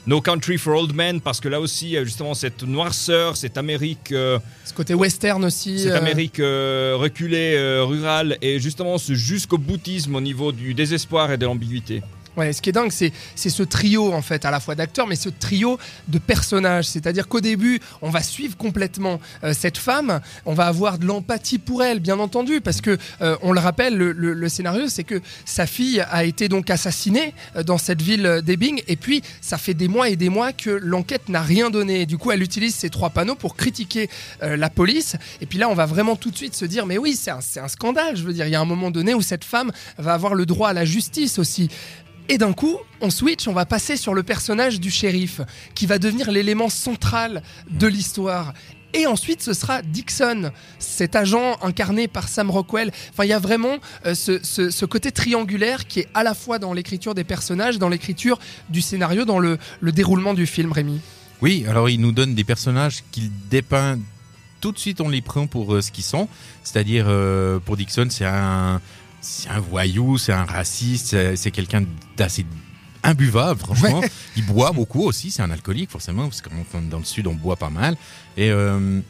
No 0.06 0.20
Country 0.20 0.56
for 0.56 0.74
Old 0.80 0.94
Men 0.94 1.20
parce 1.20 1.40
que 1.40 1.48
là 1.48 1.60
aussi 1.60 1.86
il 1.86 1.92
y 1.92 1.96
a 1.96 2.04
justement 2.04 2.34
cette 2.34 2.62
noirceur, 2.62 3.36
cette 3.36 3.58
Amérique. 3.58 4.12
euh, 4.12 4.38
Ce 4.64 4.72
côté 4.72 4.94
western 4.94 5.44
aussi. 5.44 5.80
cette 5.80 5.92
euh, 5.92 5.98
Amérique 5.98 6.38
euh, 6.38 6.94
reculée, 6.96 7.54
euh, 7.56 7.82
rurale, 7.84 8.38
et 8.40 8.60
justement 8.60 8.98
ce 8.98 9.14
jusqu'au 9.14 9.58
boutisme 9.58 10.14
au 10.14 10.20
niveau 10.20 10.52
du 10.52 10.74
désespoir 10.74 11.32
et 11.32 11.36
de 11.38 11.44
l'ambiguïté. 11.44 12.02
Ouais, 12.36 12.52
ce 12.52 12.60
qui 12.60 12.68
est 12.68 12.72
dingue, 12.72 12.92
c'est, 12.92 13.12
c'est 13.34 13.48
ce 13.48 13.62
trio, 13.62 14.12
en 14.12 14.20
fait, 14.20 14.44
à 14.44 14.50
la 14.50 14.60
fois 14.60 14.74
d'acteurs, 14.74 15.06
mais 15.06 15.16
ce 15.16 15.30
trio 15.30 15.78
de 16.08 16.18
personnages. 16.18 16.84
C'est-à-dire 16.86 17.28
qu'au 17.28 17.40
début, 17.40 17.80
on 18.02 18.10
va 18.10 18.22
suivre 18.22 18.58
complètement 18.58 19.20
euh, 19.42 19.54
cette 19.58 19.78
femme, 19.78 20.20
on 20.44 20.52
va 20.52 20.66
avoir 20.66 20.98
de 20.98 21.06
l'empathie 21.06 21.58
pour 21.58 21.82
elle, 21.82 21.98
bien 22.00 22.18
entendu, 22.18 22.60
parce 22.60 22.82
que, 22.82 22.98
euh, 23.22 23.36
on 23.40 23.52
le 23.52 23.60
rappelle, 23.60 23.96
le, 23.96 24.12
le- 24.12 24.34
le 24.34 24.48
scénario, 24.50 24.88
c'est 24.88 25.02
que 25.04 25.22
sa 25.46 25.66
fille 25.66 26.00
a 26.10 26.24
été 26.24 26.48
donc 26.48 26.68
assassinée 26.68 27.32
euh, 27.56 27.62
dans 27.62 27.78
cette 27.78 28.02
ville 28.02 28.42
d'Ebbing, 28.44 28.82
et 28.86 28.96
puis 28.96 29.22
ça 29.40 29.56
fait 29.56 29.72
des 29.74 29.88
mois 29.88 30.10
et 30.10 30.16
des 30.16 30.28
mois 30.28 30.52
que 30.52 30.68
l'enquête 30.68 31.30
n'a 31.30 31.40
rien 31.40 31.70
donné. 31.70 32.04
Du 32.04 32.18
coup, 32.18 32.32
elle 32.32 32.42
utilise 32.42 32.74
ces 32.74 32.90
trois 32.90 33.08
panneaux 33.08 33.34
pour 33.34 33.56
critiquer 33.56 34.10
euh, 34.42 34.58
la 34.58 34.68
police, 34.68 35.16
et 35.40 35.46
puis 35.46 35.58
là, 35.58 35.70
on 35.70 35.74
va 35.74 35.86
vraiment 35.86 36.16
tout 36.16 36.30
de 36.30 36.36
suite 36.36 36.54
se 36.54 36.66
dire, 36.66 36.84
mais 36.84 36.98
oui, 36.98 37.16
c'est 37.18 37.30
un, 37.30 37.40
c'est 37.40 37.60
un 37.60 37.68
scandale, 37.68 38.14
je 38.14 38.24
veux 38.24 38.34
dire, 38.34 38.46
il 38.46 38.52
y 38.52 38.56
a 38.56 38.60
un 38.60 38.66
moment 38.66 38.90
donné 38.90 39.14
où 39.14 39.22
cette 39.22 39.44
femme 39.44 39.72
va 39.96 40.12
avoir 40.12 40.34
le 40.34 40.44
droit 40.44 40.68
à 40.68 40.72
la 40.74 40.84
justice 40.84 41.38
aussi. 41.38 41.70
Et 42.28 42.38
d'un 42.38 42.52
coup, 42.52 42.76
on 43.00 43.10
switch, 43.10 43.46
on 43.46 43.52
va 43.52 43.66
passer 43.66 43.96
sur 43.96 44.12
le 44.12 44.22
personnage 44.22 44.80
du 44.80 44.90
shérif, 44.90 45.40
qui 45.74 45.86
va 45.86 45.98
devenir 45.98 46.30
l'élément 46.30 46.68
central 46.68 47.42
de 47.70 47.86
l'histoire. 47.86 48.52
Et 48.94 49.06
ensuite, 49.06 49.42
ce 49.42 49.52
sera 49.52 49.82
Dixon, 49.82 50.50
cet 50.78 51.14
agent 51.14 51.58
incarné 51.62 52.08
par 52.08 52.28
Sam 52.28 52.50
Rockwell. 52.50 52.90
Enfin, 53.10 53.24
il 53.24 53.28
y 53.28 53.32
a 53.32 53.38
vraiment 53.38 53.76
euh, 54.06 54.14
ce, 54.14 54.84
côté 54.84 55.12
triangulaire 55.12 55.86
qui 55.86 56.00
est 56.00 56.08
à 56.14 56.22
la 56.24 56.34
fois 56.34 56.58
dans 56.58 56.72
l'écriture 56.72 57.14
des 57.14 57.24
personnages, 57.24 57.78
dans 57.78 57.88
l'écriture 57.88 58.38
du 58.70 58.80
scénario, 58.80 59.24
dans 59.24 59.38
le, 59.38 59.58
le 59.80 59.92
déroulement 59.92 60.34
du 60.34 60.46
film, 60.46 60.72
Rémi. 60.72 61.00
Oui, 61.42 61.66
alors 61.68 61.90
il 61.90 62.00
nous 62.00 62.12
donne 62.12 62.34
des 62.34 62.44
personnages 62.44 63.04
qu'il 63.12 63.30
dépeint 63.50 63.98
tout 64.60 64.72
de 64.72 64.78
suite, 64.78 65.00
on 65.00 65.08
les 65.08 65.20
prend 65.20 65.46
pour 65.46 65.74
euh, 65.74 65.82
ce 65.82 65.92
qu'ils 65.92 66.04
sont. 66.04 66.28
C'est-à-dire, 66.64 67.04
euh, 67.08 67.58
pour 67.58 67.76
Dixon, 67.76 68.08
c'est 68.10 68.24
un, 68.24 68.80
c'est 69.26 69.48
un 69.48 69.60
voyou, 69.60 70.18
c'est 70.18 70.32
un 70.32 70.44
raciste, 70.44 71.16
c'est 71.34 71.50
quelqu'un 71.50 71.84
d'assez 72.16 72.46
imbuvable, 73.02 73.58
franchement. 73.58 74.00
Il 74.36 74.46
boit 74.46 74.70
beaucoup 74.72 75.02
aussi, 75.02 75.30
c'est 75.30 75.42
un 75.42 75.50
alcoolique, 75.50 75.90
forcément, 75.90 76.24
parce 76.24 76.40
que 76.40 76.48
dans 76.90 76.98
le 76.98 77.04
sud, 77.04 77.26
on 77.26 77.34
boit 77.34 77.56
pas 77.56 77.70
mal. 77.70 77.96
Et 78.36 78.50
euh, 78.50 79.00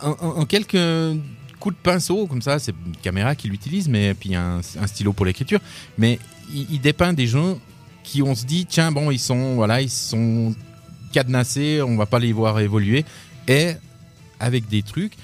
en, 0.00 0.44
quelques 0.46 1.18
coups 1.60 1.76
de 1.76 1.80
pinceau, 1.80 2.26
comme 2.26 2.42
ça, 2.42 2.58
c'est 2.58 2.74
une 2.86 2.96
caméra 2.96 3.34
qu'il 3.36 3.52
utilise, 3.54 3.88
mais 3.88 4.14
puis 4.14 4.34
un, 4.34 4.60
un 4.80 4.86
stylo 4.86 5.12
pour 5.12 5.26
l'écriture. 5.26 5.60
Mais 5.96 6.18
il, 6.52 6.66
il 6.72 6.80
dépeint 6.80 7.12
des 7.12 7.26
gens 7.26 7.58
qui, 8.02 8.20
on 8.20 8.34
se 8.34 8.44
dit, 8.44 8.66
tiens, 8.66 8.90
bon, 8.90 9.10
ils 9.10 9.20
sont, 9.20 9.54
voilà, 9.54 9.80
ils 9.80 9.90
sont 9.90 10.54
cadenassés, 11.12 11.82
on 11.82 11.96
va 11.96 12.06
pas 12.06 12.18
les 12.18 12.32
voir 12.32 12.58
évoluer, 12.58 13.04
et 13.46 13.74
avec 14.40 14.68
des 14.68 14.82
trucs 14.82 15.14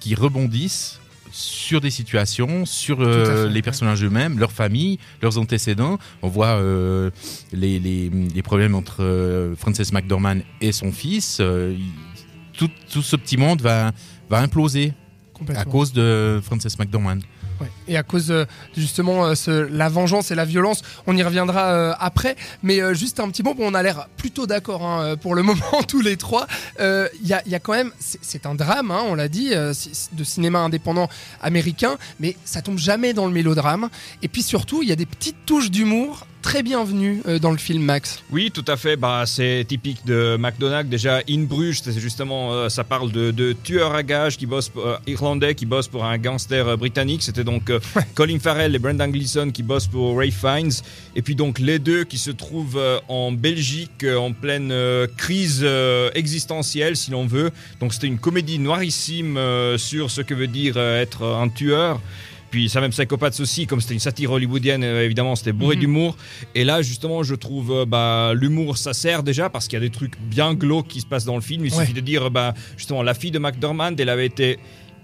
qui 0.00 0.14
rebondissent 0.14 1.00
sur 1.36 1.80
des 1.80 1.90
situations, 1.90 2.64
sur 2.64 3.00
euh, 3.00 3.44
fait, 3.44 3.48
les 3.50 3.54
ouais. 3.56 3.62
personnages 3.62 4.02
eux-mêmes, 4.02 4.38
leur 4.38 4.52
famille, 4.52 4.98
leurs 5.20 5.36
antécédents. 5.38 5.98
On 6.22 6.28
voit 6.28 6.56
euh, 6.58 7.10
les, 7.52 7.78
les- 7.78 8.08
les 8.10 8.42
problèmes 8.42 8.74
entre 8.74 9.02
euh, 9.02 9.54
Frances 9.56 9.92
McDormand 9.92 10.38
et 10.60 10.72
son 10.72 10.92
fils. 10.92 11.40
Il- 11.40 11.78
tout, 12.54 12.70
tout 12.90 13.02
ce 13.02 13.16
petit 13.16 13.36
monde 13.36 13.60
va, 13.60 13.92
va 14.30 14.38
imploser 14.38 14.94
à 15.54 15.64
cause 15.66 15.92
de 15.92 16.40
Frances 16.42 16.78
McDormand. 16.78 17.18
Et 17.88 17.96
à 17.96 18.02
cause 18.02 18.30
euh, 18.30 18.44
justement 18.76 19.26
euh, 19.26 19.68
la 19.70 19.88
vengeance 19.88 20.30
et 20.30 20.34
la 20.34 20.44
violence, 20.44 20.82
on 21.06 21.16
y 21.16 21.22
reviendra 21.22 21.72
euh, 21.72 21.92
après. 21.98 22.36
Mais 22.62 22.80
euh, 22.80 22.94
juste 22.94 23.20
un 23.20 23.28
petit 23.28 23.42
mot, 23.42 23.54
bon, 23.54 23.70
on 23.70 23.74
a 23.74 23.82
l'air 23.82 24.08
plutôt 24.16 24.46
d'accord 24.46 24.84
hein, 24.84 25.16
pour 25.16 25.34
le 25.34 25.42
moment 25.46 25.82
tous 25.86 26.00
les 26.00 26.16
trois. 26.16 26.46
Il 26.78 27.08
y, 27.24 27.32
a, 27.32 27.58
quand 27.60 27.72
même, 27.72 27.92
c'est 27.98 28.46
un 28.46 28.54
drame, 28.54 28.90
hein, 28.90 29.02
on 29.06 29.14
l'a 29.14 29.28
dit, 29.28 29.50
de 29.50 30.24
cinéma 30.24 30.60
indépendant 30.60 31.08
américain, 31.40 31.96
mais 32.20 32.36
ça 32.44 32.62
tombe 32.62 32.78
jamais 32.78 33.12
dans 33.12 33.26
le 33.26 33.32
mélodrame. 33.32 33.88
Et 34.22 34.28
puis 34.28 34.42
surtout, 34.42 34.82
il 34.82 34.88
y 34.88 34.92
a 34.92 34.96
des 34.96 35.06
petites 35.06 35.46
touches 35.46 35.70
d'humour 35.70 36.26
très 36.46 36.62
bienvenue 36.62 37.22
euh, 37.26 37.40
dans 37.40 37.50
le 37.50 37.56
film, 37.56 37.82
Max. 37.82 38.22
Oui, 38.30 38.52
tout 38.52 38.64
à 38.68 38.76
fait. 38.76 38.94
Bah, 38.94 39.24
c'est 39.26 39.64
typique 39.66 40.06
de 40.06 40.36
McDonald's. 40.38 40.88
Déjà, 40.88 41.18
In 41.28 41.40
Bruges, 41.40 41.80
c'est 41.82 41.98
justement, 41.98 42.52
euh, 42.52 42.68
ça 42.68 42.84
parle 42.84 43.10
de, 43.10 43.32
de 43.32 43.52
tueurs 43.52 43.92
à 43.96 44.04
gages 44.04 44.36
qui 44.36 44.46
bossent, 44.46 44.70
euh, 44.76 44.96
irlandais 45.08 45.56
qui 45.56 45.66
bossent 45.66 45.88
pour 45.88 46.04
un 46.04 46.18
gangster 46.18 46.68
euh, 46.68 46.76
britannique. 46.76 47.24
C'était 47.24 47.42
donc 47.42 47.72
Colin 48.14 48.38
Farrell 48.38 48.76
et 48.76 48.78
Brendan 48.78 49.10
Gleeson 49.10 49.50
qui 49.50 49.64
bossent 49.64 49.88
pour 49.88 50.16
Ray 50.18 50.30
Fiennes. 50.30 50.70
Et 51.16 51.22
puis 51.22 51.34
donc 51.34 51.58
les 51.58 51.80
deux 51.80 52.04
qui 52.04 52.16
se 52.16 52.30
trouvent 52.30 52.80
en 53.08 53.32
Belgique 53.32 54.06
en 54.16 54.32
pleine 54.32 54.72
crise 55.16 55.66
existentielle, 56.14 56.96
si 56.96 57.10
l'on 57.10 57.26
veut. 57.26 57.50
Donc 57.80 57.92
c'était 57.92 58.06
une 58.06 58.18
comédie 58.18 58.60
noirissime 58.60 59.36
sur 59.78 60.12
ce 60.12 60.20
que 60.20 60.34
veut 60.34 60.46
dire 60.46 60.76
être 60.76 61.24
un 61.24 61.48
tueur. 61.48 62.00
Puis 62.56 62.70
ça 62.70 62.80
même 62.80 62.90
Psychopaths 62.90 63.38
aussi, 63.40 63.66
comme 63.66 63.82
c'était 63.82 63.92
une 63.92 64.00
satire 64.00 64.32
hollywoodienne, 64.32 64.82
euh, 64.82 65.04
évidemment, 65.04 65.36
c'était 65.36 65.52
bourré 65.52 65.74
Mhm. 65.76 65.80
d'humour. 65.82 66.16
Et 66.54 66.64
là, 66.64 66.80
justement, 66.80 67.22
je 67.22 67.34
trouve 67.34 67.70
euh, 67.70 67.84
bah, 67.84 68.32
l'humour, 68.32 68.78
ça 68.78 68.94
sert 68.94 69.22
déjà 69.22 69.50
parce 69.50 69.68
qu'il 69.68 69.76
y 69.78 69.82
a 69.82 69.84
des 69.86 69.90
trucs 69.90 70.18
bien 70.18 70.54
glauques 70.54 70.88
qui 70.88 71.02
se 71.02 71.06
passent 71.06 71.26
dans 71.26 71.34
le 71.34 71.42
film. 71.42 71.66
Il 71.66 71.74
Ouais. 71.74 71.80
suffit 71.80 71.92
de 71.92 72.00
dire, 72.00 72.30
bah, 72.30 72.54
justement, 72.78 73.02
la 73.02 73.12
fille 73.12 73.30
de 73.30 73.38
McDormand, 73.38 73.94
elle 73.98 74.08
avait 74.08 74.24
été 74.24 74.58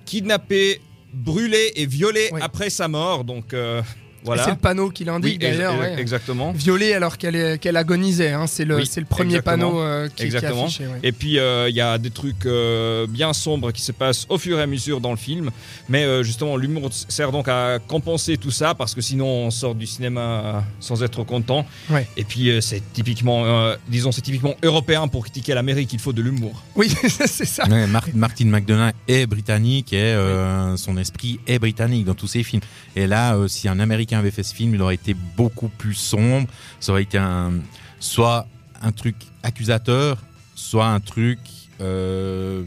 kidnappée, 0.06 0.80
brûlée 1.12 1.72
et 1.76 1.84
violée 1.84 2.30
Ouais. 2.32 2.40
après 2.40 2.70
sa 2.70 2.88
mort. 2.88 3.22
Donc 3.24 3.52
euh, 3.52 3.82
voilà. 4.24 4.44
C'est 4.44 4.50
le 4.50 4.56
panneau 4.56 4.90
qui 4.90 5.04
l'indique 5.04 5.32
Oui, 5.32 5.38
d'ailleurs. 5.38 5.78
ouais. 5.78 5.98
exactement. 6.00 6.52
Violée 6.52 6.92
alors 6.94 7.18
qu'elle 7.18 7.36
est- 7.36 7.58
qu'elle 7.58 7.76
agonisait. 7.76 8.30
hein. 8.32 8.46
C'est 8.46 8.64
le, 8.64 8.76
Oui, 8.76 8.86
c'est 8.86 9.00
le 9.00 9.06
premier 9.06 9.36
exactement. 9.36 9.70
panneau 9.72 9.80
euh, 9.82 10.08
qui, 10.08 10.14
qui 10.14 10.22
est 10.22 10.26
Exactement. 10.26 10.64
affiché. 10.64 10.86
ouais. 10.86 10.98
Et 11.02 11.12
puis 11.12 11.38
euh, 11.38 11.68
il 11.68 11.74
y 11.76 11.80
a 11.80 11.98
des 11.98 12.10
trucs 12.10 12.46
euh, 12.46 13.06
bien 13.08 13.32
sombres 13.32 13.72
qui 13.72 13.82
se 13.82 13.92
passent 13.92 14.26
au 14.28 14.38
fur 14.38 14.58
et 14.58 14.62
à 14.62 14.66
mesure 14.66 15.00
dans 15.00 15.10
le 15.10 15.16
film. 15.16 15.50
Mais 15.88 16.04
euh, 16.04 16.22
justement, 16.22 16.56
l'humour 16.56 16.90
sert 16.92 17.32
donc 17.32 17.48
à 17.48 17.78
compenser 17.86 18.36
tout 18.36 18.50
ça 18.50 18.74
parce 18.74 18.94
que 18.94 19.00
sinon 19.00 19.26
on 19.26 19.50
sort 19.50 19.74
du 19.74 19.86
cinéma 19.86 20.64
sans 20.80 21.02
être 21.02 21.24
content. 21.24 21.66
Ouais. 21.90 22.06
Et 22.16 22.24
puis 22.24 22.50
euh, 22.50 22.60
c'est 22.60 22.82
typiquement, 22.92 23.44
euh, 23.44 23.76
disons, 23.88 24.12
c'est 24.12 24.20
typiquement 24.22 24.54
européen 24.62 25.08
pour 25.08 25.22
critiquer 25.22 25.54
l'Amérique. 25.54 25.92
Il 25.92 25.98
faut 25.98 26.12
de 26.12 26.22
l'humour. 26.22 26.62
Oui, 26.76 26.88
c'est 27.08 27.26
ça. 27.46 27.64
Mar- 27.66 28.04
Martin 28.14 28.46
McDonagh 28.46 28.92
est 29.08 29.26
britannique 29.26 29.92
et 29.92 29.96
euh, 30.14 30.76
son 30.76 30.96
esprit 30.96 31.40
est 31.46 31.58
britannique 31.58 32.04
dans 32.04 32.14
tous 32.14 32.26
ses 32.28 32.42
films. 32.42 32.62
Et 32.96 33.06
là, 33.06 33.34
euh, 33.36 33.48
si 33.48 33.68
un 33.68 33.80
Américain 33.80 34.11
avait 34.18 34.30
fait 34.30 34.42
ce 34.42 34.54
film, 34.54 34.74
il 34.74 34.82
aurait 34.82 34.94
été 34.94 35.14
beaucoup 35.36 35.68
plus 35.68 35.94
sombre. 35.94 36.46
Ça 36.80 36.92
aurait 36.92 37.02
été 37.02 37.18
un, 37.18 37.52
soit 38.00 38.46
un 38.82 38.92
truc 38.92 39.16
accusateur, 39.42 40.22
soit 40.54 40.86
un 40.86 41.00
truc 41.00 41.38
euh, 41.80 42.62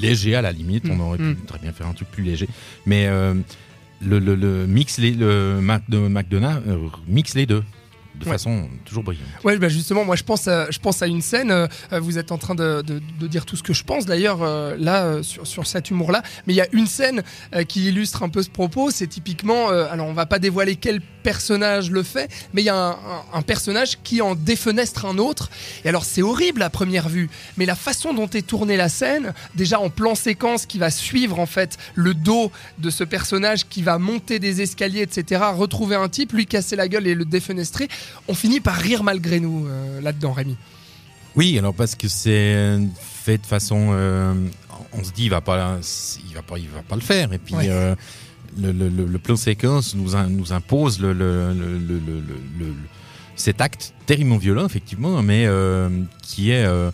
léger 0.00 0.34
à 0.34 0.42
la 0.42 0.52
limite. 0.52 0.84
On 0.90 0.96
Mm, 0.96 1.00
aurait 1.00 1.18
mm. 1.18 1.34
pu 1.36 1.46
très 1.46 1.58
bien 1.58 1.72
faire 1.72 1.86
un 1.86 1.92
truc 1.92 2.08
plus 2.10 2.22
léger. 2.22 2.48
Mais 2.86 3.06
euh, 3.06 3.34
le, 4.00 4.18
le- 4.18 4.34
le 4.34 4.66
mix, 4.66 4.98
les, 4.98 5.12
le 5.12 5.60
de 5.88 5.98
McDonagh 5.98 6.62
euh, 6.66 6.88
mixe 7.08 7.34
les 7.34 7.46
deux 7.46 7.62
de 8.18 8.24
Ouais. 8.26 8.32
façon 8.32 8.68
toujours 8.84 9.02
brillante. 9.02 9.26
Ouais, 9.42 9.58
bah 9.58 9.68
justement, 9.68 10.04
moi 10.04 10.14
je 10.16 10.22
pense 10.22 10.46
à, 10.48 10.70
je 10.70 10.78
pense 10.78 11.02
à 11.02 11.06
une 11.06 11.20
scène. 11.22 11.50
euh, 11.50 11.66
vous 12.00 12.16
êtes 12.18 12.30
en 12.32 12.38
train 12.38 12.54
de, 12.54 12.82
de- 12.82 13.00
de 13.20 13.26
dire 13.26 13.44
tout 13.44 13.56
ce 13.56 13.62
que 13.62 13.72
je 13.72 13.82
pense 13.84 14.06
d'ailleurs 14.06 14.42
euh, 14.42 14.76
là 14.78 15.04
euh, 15.04 15.22
sur, 15.22 15.46
sur 15.46 15.66
cet 15.66 15.90
humour-là. 15.90 16.22
Mais 16.46 16.52
il 16.52 16.56
y 16.56 16.60
a 16.60 16.68
une 16.72 16.86
scène 16.86 17.22
qui 17.68 17.88
illustre 17.88 18.22
un 18.22 18.28
peu 18.28 18.42
ce 18.42 18.50
propos. 18.50 18.90
C'est 18.90 19.06
typiquement, 19.08 19.68
alors 19.68 20.06
on 20.06 20.12
va 20.12 20.26
pas 20.26 20.38
dévoiler 20.38 20.76
quel 20.76 21.00
personnage 21.24 21.90
le 21.90 22.04
fait, 22.04 22.30
mais 22.52 22.62
il 22.62 22.66
y 22.66 22.70
a 22.70 22.96
un, 23.32 23.42
personnage 23.42 23.98
qui 24.04 24.20
en 24.22 24.36
défenestre 24.36 25.06
un 25.06 25.18
autre. 25.18 25.50
Et 25.84 25.88
alors 25.88 26.04
c'est 26.04 26.22
horrible 26.22 26.62
à 26.62 26.70
première 26.70 27.08
vue, 27.08 27.28
mais 27.56 27.66
la 27.66 27.74
façon 27.74 28.14
dont 28.14 28.28
est 28.28 28.46
tournée 28.46 28.76
la 28.76 28.88
scène, 28.88 29.34
déjà 29.56 29.80
en 29.80 29.90
plan 29.90 30.14
séquence 30.14 30.66
qui 30.66 30.78
va 30.78 30.90
suivre 30.90 31.40
en 31.40 31.46
fait 31.46 31.78
le 31.94 32.14
dos 32.14 32.52
de 32.78 32.90
ce 32.90 33.02
personnage 33.02 33.66
qui 33.68 33.82
va 33.82 33.98
monter 33.98 34.38
des 34.38 34.60
escaliers, 34.60 35.02
etc., 35.02 35.42
retrouver 35.54 35.96
un 35.96 36.08
type, 36.08 36.32
lui 36.32 36.46
casser 36.46 36.76
la 36.76 36.86
gueule 36.86 37.06
et 37.06 37.14
le 37.14 37.24
défenestrer, 37.24 37.88
on 38.28 38.34
finit 38.34 38.60
par 38.60 38.76
rire 38.76 39.02
malgré 39.02 39.40
nous 39.40 39.66
euh, 39.66 40.00
là-dedans, 40.02 40.32
Rémi. 40.32 40.56
Oui, 41.36 41.58
alors 41.58 41.74
parce 41.74 41.96
que 41.96 42.06
c'est 42.06 42.78
fait 43.24 43.38
de 43.38 43.46
façon, 43.46 43.88
euh, 43.92 44.34
on 44.98 45.04
se 45.04 45.12
dit 45.12 45.24
il 45.24 45.30
va 45.30 45.40
pas, 45.40 45.78
il 46.28 46.34
va 46.34 46.42
pas, 46.42 46.58
il 46.58 46.68
va 46.68 46.82
pas 46.82 46.94
le 46.96 47.00
faire. 47.02 47.32
Et 47.32 47.38
puis 47.38 47.54
Ouais. 47.54 47.68
euh, 47.68 47.94
le, 48.58 48.72
le, 48.72 48.88
le- 48.88 49.18
plan 49.18 49.36
séquence 49.36 49.94
nous, 49.94 50.12
nous 50.28 50.52
impose 50.52 51.00
le, 51.00 51.12
cet 53.36 53.60
acte 53.60 53.94
terriblement 54.06 54.36
violent 54.38 54.64
effectivement, 54.66 55.20
mais 55.22 55.44
euh, 55.46 55.88
qui 56.22 56.50
est 56.50 56.64
euh, 56.64 56.90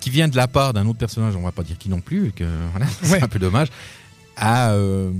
qui 0.00 0.10
vient 0.10 0.28
de 0.28 0.36
la 0.36 0.48
part 0.48 0.72
d'un 0.72 0.86
autre 0.86 0.98
personnage. 0.98 1.36
On 1.36 1.42
va 1.42 1.52
pas 1.52 1.62
dire 1.62 1.78
qui 1.78 1.88
non 1.88 2.00
plus, 2.00 2.32
que 2.32 2.44
voilà, 2.72 2.86
c'est 3.02 3.12
Ouais. 3.12 3.22
un 3.22 3.28
peu 3.28 3.38
dommage. 3.38 3.68
À 4.36 4.72
euh, 4.72 5.10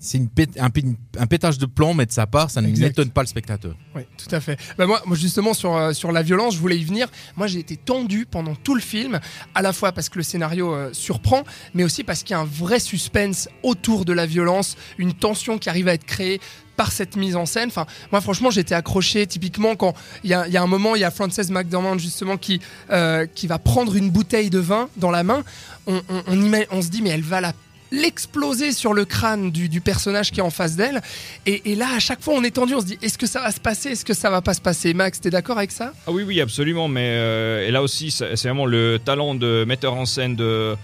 c'est 0.00 0.18
une 0.18 0.28
pét- 0.28 0.58
un, 0.60 0.70
pé- 0.70 0.84
un 1.18 1.26
pétage 1.26 1.58
de 1.58 1.66
plomb, 1.66 1.94
mais 1.94 2.06
de 2.06 2.12
sa 2.12 2.26
part, 2.26 2.50
ça 2.50 2.60
n'étonne 2.62 3.10
pas 3.10 3.22
le 3.22 3.26
spectateur. 3.26 3.74
Oui, 3.94 4.02
tout 4.16 4.32
à 4.34 4.40
fait. 4.40 4.56
Bah 4.78 4.86
moi, 4.86 5.02
moi, 5.06 5.16
justement, 5.16 5.52
sur, 5.54 5.74
euh, 5.76 5.92
sur 5.92 6.12
la 6.12 6.22
violence, 6.22 6.54
je 6.54 6.60
voulais 6.60 6.78
y 6.78 6.84
venir. 6.84 7.08
Moi, 7.36 7.46
j'ai 7.48 7.58
été 7.58 7.76
tendu 7.76 8.24
pendant 8.24 8.54
tout 8.54 8.74
le 8.74 8.80
film, 8.80 9.18
à 9.54 9.62
la 9.62 9.72
fois 9.72 9.92
parce 9.92 10.08
que 10.08 10.18
le 10.18 10.22
scénario 10.24 10.72
euh, 10.72 10.90
surprend, 10.92 11.42
mais 11.74 11.82
aussi 11.84 12.04
parce 12.04 12.22
qu'il 12.22 12.30
y 12.32 12.34
a 12.34 12.40
un 12.40 12.44
vrai 12.44 12.78
suspense 12.78 13.48
autour 13.62 14.04
de 14.04 14.12
la 14.12 14.26
violence, 14.26 14.76
une 14.98 15.12
tension 15.14 15.58
qui 15.58 15.68
arrive 15.68 15.88
à 15.88 15.94
être 15.94 16.04
créée 16.06 16.40
par 16.76 16.92
cette 16.92 17.16
mise 17.16 17.36
en 17.36 17.46
scène. 17.46 17.68
Enfin, 17.68 17.86
moi, 18.12 18.20
franchement, 18.20 18.50
j'étais 18.50 18.74
accroché. 18.74 19.26
Typiquement, 19.26 19.76
quand 19.76 19.94
il 20.24 20.30
y 20.30 20.34
a, 20.34 20.46
il 20.46 20.52
y 20.52 20.58
a 20.58 20.62
un 20.62 20.66
moment, 20.66 20.94
il 20.94 21.00
y 21.00 21.04
a 21.04 21.10
Frances 21.10 21.48
McDormand, 21.50 21.96
justement, 21.96 22.36
qui, 22.36 22.60
euh, 22.90 23.24
qui 23.26 23.46
va 23.46 23.58
prendre 23.58 23.96
une 23.96 24.10
bouteille 24.10 24.50
de 24.50 24.58
vin 24.58 24.90
dans 24.98 25.10
la 25.10 25.22
main. 25.24 25.42
On, 25.86 26.02
on, 26.10 26.22
on, 26.26 26.34
ima- 26.36 26.66
on 26.70 26.82
se 26.82 26.88
dit, 26.88 27.00
mais 27.00 27.10
elle 27.10 27.22
va 27.22 27.40
la 27.40 27.54
l'exploser 27.90 28.72
sur 28.72 28.92
le 28.92 29.04
crâne 29.04 29.50
du, 29.50 29.68
du 29.68 29.80
personnage 29.80 30.30
qui 30.32 30.40
est 30.40 30.42
en 30.42 30.50
face 30.50 30.76
d'elle. 30.76 31.02
Et, 31.46 31.72
et 31.72 31.74
là, 31.74 31.88
à 31.94 31.98
chaque 31.98 32.22
fois, 32.22 32.34
on 32.34 32.42
est 32.42 32.50
tendu, 32.50 32.74
on 32.74 32.80
se 32.80 32.86
dit 32.86 32.98
est-ce 33.02 33.18
que 33.18 33.26
ça 33.26 33.40
va 33.40 33.50
se 33.52 33.60
passer? 33.60 33.90
Est-ce 33.90 34.04
que 34.04 34.14
ça 34.14 34.30
va 34.30 34.42
pas 34.42 34.54
se 34.54 34.60
passer? 34.60 34.94
Max, 34.94 35.20
t'es 35.20 35.30
d'accord 35.30 35.58
avec 35.58 35.70
ça? 35.70 35.92
Ah 36.06 36.12
oui, 36.12 36.22
oui, 36.22 36.40
absolument. 36.40 36.88
Mais 36.88 37.14
euh, 37.16 37.66
et 37.66 37.70
là 37.70 37.82
aussi, 37.82 38.10
c'est 38.10 38.36
c'est 38.36 38.48
vraiment 38.48 38.66
le 38.66 38.98
talent 39.04 39.34
de 39.34 39.64
metteur 39.66 39.94
en 39.94 40.06
scène 40.06 40.36
de 40.36 40.76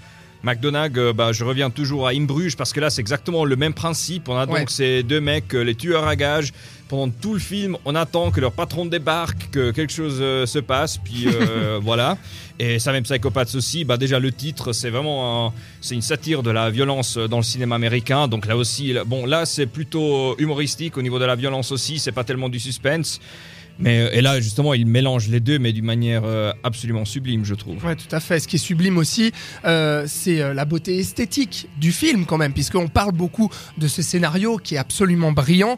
McDonagh. 0.43 0.99
euh, 0.99 1.13
bah, 1.13 1.33
je 1.33 1.45
reviens 1.45 1.71
toujours 1.71 2.07
à 2.09 2.11
In 2.13 2.23
Bruges 2.25 2.57
parce 2.57 2.73
que 2.73 2.81
là, 2.81 2.91
c'est 2.91 3.01
exactement 3.01 3.45
le 3.45 3.57
même 3.57 3.75
principe. 3.75 4.29
On 4.29 4.37
a 4.37 4.47
donc 4.47 4.55
Ouais. 4.57 4.65
ces 4.69 5.03
deux 5.03 5.21
mecs, 5.21 5.55
euh, 5.55 5.63
les 5.63 5.75
tueurs 5.75 6.07
à 6.07 6.17
gages. 6.17 6.53
Pendant 6.89 7.09
tout 7.11 7.33
le 7.33 7.39
film, 7.41 7.79
on 7.87 7.95
attend 7.95 8.31
que 8.31 8.41
leur 8.41 8.53
patron 8.53 8.85
débarque, 8.85 9.49
que 9.51 9.71
quelque 9.71 9.93
chose 9.93 10.19
euh, 10.21 10.45
se 10.45 10.59
passe, 10.59 10.99
puis 10.99 11.25
euh, 11.27 11.79
voilà. 11.83 12.19
Et 12.59 12.79
ça 12.79 12.93
même 12.93 13.03
Psychopaths 13.03 13.55
aussi. 13.55 13.85
Bah 13.85 13.97
déjà 13.97 14.19
le 14.19 14.31
titre, 14.31 14.73
c'est 14.75 14.91
vraiment 14.91 15.47
un- 15.49 15.53
c'est 15.81 15.95
une 15.95 16.03
satire 16.03 16.43
de 16.43 16.51
la 16.51 16.69
violence 16.69 17.17
dans 17.17 17.39
le 17.39 17.43
cinéma 17.43 17.77
américain. 17.77 18.29
Donc 18.29 18.45
là 18.47 18.57
aussi, 18.59 18.95
bon 19.07 19.25
là 19.25 19.47
c'est 19.47 19.67
plutôt 19.67 20.37
humoristique 20.39 20.99
au 20.99 21.03
niveau 21.03 21.19
de 21.19 21.25
la 21.25 21.35
violence 21.35 21.73
aussi. 21.73 21.99
C'est 21.99 22.13
pas 22.13 22.25
tellement 22.25 22.51
du 22.51 22.61
suspense. 22.61 23.21
Mais 23.79 24.01
euh, 24.01 24.11
et 24.13 24.21
là 24.21 24.41
justement, 24.41 24.75
il 24.75 24.87
mélange 24.87 25.29
les 25.29 25.41
deux, 25.41 25.59
mais 25.59 25.73
d'une 25.73 25.85
manière 25.85 26.23
euh, 26.25 26.53
absolument 26.63 27.05
sublime, 27.05 27.45
je 27.45 27.55
trouve. 27.55 27.85
Ouais, 27.85 27.97
tout 27.97 28.15
à 28.15 28.21
fait. 28.21 28.39
Ce 28.41 28.47
qui 28.49 28.57
est 28.57 28.59
sublime 28.59 28.99
aussi, 28.99 29.33
euh, 29.65 30.05
c'est 30.07 30.55
la 30.55 30.65
beauté 30.65 30.99
esthétique 30.99 31.69
du 31.79 31.93
film 31.93 32.27
quand 32.27 32.39
même, 32.39 32.53
puisqu'on 32.53 32.89
parle 32.89 33.13
beaucoup 33.13 33.51
de 33.79 33.89
ce 33.89 34.03
scénario 34.03 34.57
qui 34.59 34.75
est 34.75 34.79
absolument 34.79 35.33
brillant 35.33 35.77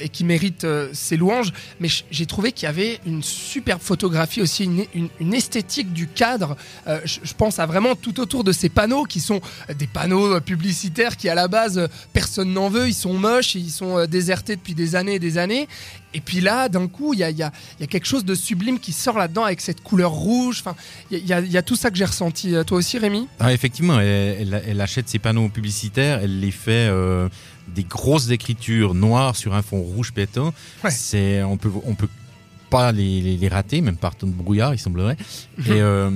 et 0.00 0.08
qui 0.08 0.24
mérite 0.24 0.66
ses 0.92 1.16
louanges. 1.16 1.52
Mais 1.80 1.88
j'ai 2.10 2.26
trouvé 2.26 2.52
qu'il 2.52 2.66
y 2.66 2.68
avait 2.68 2.98
une 3.06 3.22
superbe 3.22 3.80
photographie 3.80 4.40
aussi, 4.42 4.64
une, 4.64 4.84
une- 5.20 5.34
esthétique 5.34 5.92
du 5.92 6.06
cadre. 6.08 6.56
Je 7.04 7.34
pense 7.36 7.58
à 7.58 7.66
vraiment 7.66 7.94
tout 7.94 8.20
autour 8.20 8.42
de 8.44 8.52
ces 8.52 8.68
panneaux 8.68 9.04
qui 9.04 9.20
sont 9.20 9.40
des 9.78 9.86
panneaux 9.86 10.40
publicitaires 10.40 11.16
qui 11.16 11.28
à 11.28 11.34
la 11.34 11.48
base 11.48 11.88
personne 12.12 12.52
n'en 12.52 12.68
veut, 12.68 12.88
ils 12.88 12.94
sont 12.94 13.14
moches, 13.14 13.54
ils 13.54 13.70
sont 13.70 14.06
désertés 14.06 14.56
depuis 14.56 14.74
des 14.74 14.94
années 14.96 15.14
et 15.14 15.18
des 15.18 15.38
années. 15.38 15.68
Et 16.16 16.20
puis 16.20 16.40
là, 16.40 16.68
d'un 16.70 16.88
coup, 16.88 17.12
il 17.12 17.20
y 17.20 17.24
a, 17.24 17.30
il 17.30 17.36
y 17.36 17.42
a- 17.42 17.52
il 17.78 17.82
y 17.82 17.84
a 17.84 17.86
quelque 17.86 18.06
chose 18.06 18.24
de 18.24 18.34
sublime 18.34 18.78
qui 18.80 18.92
sort 18.92 19.18
là-dedans 19.18 19.44
avec 19.44 19.60
cette 19.60 19.82
couleur 19.82 20.10
rouge. 20.12 20.58
Enfin, 20.60 20.74
il 21.10 21.24
y, 21.26 21.32
a- 21.34 21.40
y 21.40 21.62
tout 21.62 21.76
ça 21.76 21.90
que 21.90 21.96
j'ai 21.96 22.06
ressenti. 22.06 22.54
Euh, 22.54 22.64
Toi 22.64 22.78
aussi, 22.78 22.98
Rémi? 22.98 23.28
Ah, 23.38 23.52
effectivement, 23.52 24.00
elle, 24.00 24.08
elle- 24.54 24.62
elle 24.66 24.80
achète 24.80 25.08
ses 25.08 25.18
panneaux 25.18 25.48
publicitaires, 25.50 26.20
elle 26.22 26.40
les 26.40 26.50
fait 26.50 26.88
euh, 26.90 27.28
des 27.68 27.84
grosses 27.84 28.30
écritures 28.30 28.94
noires 28.94 29.36
sur 29.36 29.54
un 29.54 29.60
fond 29.62 29.80
rouge 29.82 30.12
pétant. 30.12 30.54
Ouais. 30.82 30.90
C'est, 30.90 31.42
on 31.42 31.56
peut, 31.58 31.70
on 31.84 31.94
peut 31.94 32.08
pas 32.70 32.92
les, 32.92 33.20
les- 33.20 33.36
les 33.36 33.48
rater, 33.48 33.80
même 33.82 33.96
par 33.96 34.16
temps 34.16 34.26
de 34.26 34.32
brouillard, 34.32 34.72
il 34.74 34.78
semblerait. 34.78 35.16
Mhm. 35.58 35.64
Et 35.66 35.80
euh, 35.80 36.10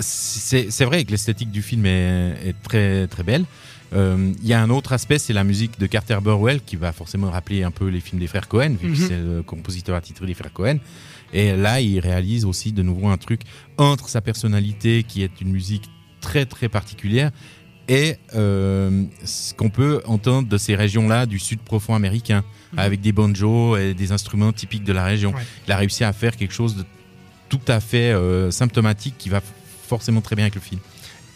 c'est, 0.00 0.84
vrai 0.84 1.04
que 1.04 1.10
l'esthétique 1.10 1.50
du 1.50 1.62
film 1.62 1.86
est, 1.86 2.34
est 2.44 2.54
très 2.62 3.06
très 3.06 3.22
belle. 3.22 3.44
Euh, 3.92 4.32
Il 4.42 4.46
y 4.48 4.52
a 4.52 4.62
un 4.62 4.70
autre 4.70 4.92
aspect, 4.92 5.18
c'est 5.18 5.32
la 5.32 5.42
musique 5.44 5.78
de 5.80 5.86
Carter 5.86 6.18
Burwell 6.22 6.60
qui 6.64 6.76
va 6.76 6.92
forcément 6.92 7.30
rappeler 7.30 7.62
un 7.64 7.70
peu 7.72 7.88
les 7.88 8.00
films 8.00 8.20
des 8.20 8.28
frères 8.28 8.46
Cohen, 8.48 8.76
vu 8.80 8.88
Mhm. 8.88 8.92
que 8.94 8.98
c'est 9.00 9.16
le 9.18 9.42
compositeur 9.42 9.96
attitré 9.96 10.26
des 10.26 10.34
frères 10.34 10.52
Cohen. 10.52 10.78
Et 11.32 11.56
là, 11.56 11.80
il 11.80 11.98
réalise 12.00 12.44
aussi 12.44 12.72
de 12.72 12.82
nouveau 12.82 13.08
un 13.08 13.16
truc 13.16 13.42
entre 13.78 14.08
sa 14.08 14.20
personnalité, 14.20 15.02
qui 15.02 15.22
est 15.22 15.40
une 15.40 15.50
musique 15.50 15.84
très 16.20 16.44
très 16.46 16.68
particulière, 16.68 17.30
et 17.88 18.16
euh, 18.36 19.04
ce 19.24 19.54
qu'on 19.54 19.70
peut 19.70 20.00
entendre 20.06 20.48
de 20.48 20.58
ces 20.58 20.76
régions-là 20.76 21.26
du 21.26 21.38
sud 21.40 21.60
profond 21.60 21.94
américain, 21.94 22.44
Mhm. 22.72 22.78
avec 22.78 23.00
des 23.00 23.10
banjos 23.12 23.76
et 23.76 23.94
des 23.94 24.12
instruments 24.12 24.52
typiques 24.52 24.84
de 24.84 24.92
la 24.92 25.04
région. 25.04 25.32
Ouais. 25.32 25.42
Il 25.66 25.72
a 25.72 25.76
réussi 25.76 26.04
à 26.04 26.12
faire 26.12 26.36
quelque 26.36 26.54
chose 26.54 26.76
de 26.76 26.84
tout 27.48 27.60
à 27.66 27.80
fait 27.80 28.12
euh, 28.12 28.52
symptomatique 28.52 29.14
qui 29.18 29.28
va 29.28 29.40
forcément 29.90 30.22
très 30.22 30.36
bien 30.36 30.46
avec 30.46 30.54
le 30.54 30.60
film. 30.62 30.80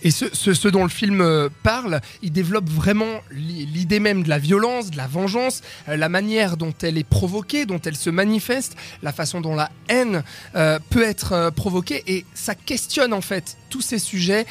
Et 0.06 0.10
ce, 0.10 0.68
dont 0.68 0.82
le 0.82 0.90
film 0.90 1.22
euh, 1.22 1.48
parle, 1.62 2.02
il 2.20 2.30
développe 2.30 2.68
vraiment 2.68 3.22
l'i- 3.30 3.64
l'idée 3.64 4.00
même 4.00 4.22
de 4.22 4.28
la 4.28 4.38
violence, 4.38 4.90
de 4.90 4.98
la 4.98 5.06
vengeance, 5.06 5.62
euh, 5.88 5.96
la 5.96 6.10
manière 6.10 6.58
dont 6.58 6.74
elle 6.82 6.98
est 6.98 7.08
provoquée, 7.08 7.64
dont 7.64 7.80
elle 7.86 7.96
se 7.96 8.10
manifeste, 8.10 8.76
la 9.02 9.14
façon 9.14 9.40
dont 9.40 9.56
la 9.56 9.70
haine 9.88 10.22
euh, 10.56 10.78
peut 10.90 11.02
être 11.02 11.50
provoquée. 11.56 12.02
Et 12.06 12.26
ça 12.34 12.54
questionne 12.54 13.14
en 13.14 13.22
fait 13.22 13.56
tous 13.70 13.80
ces 13.80 13.98
sujets 13.98 14.44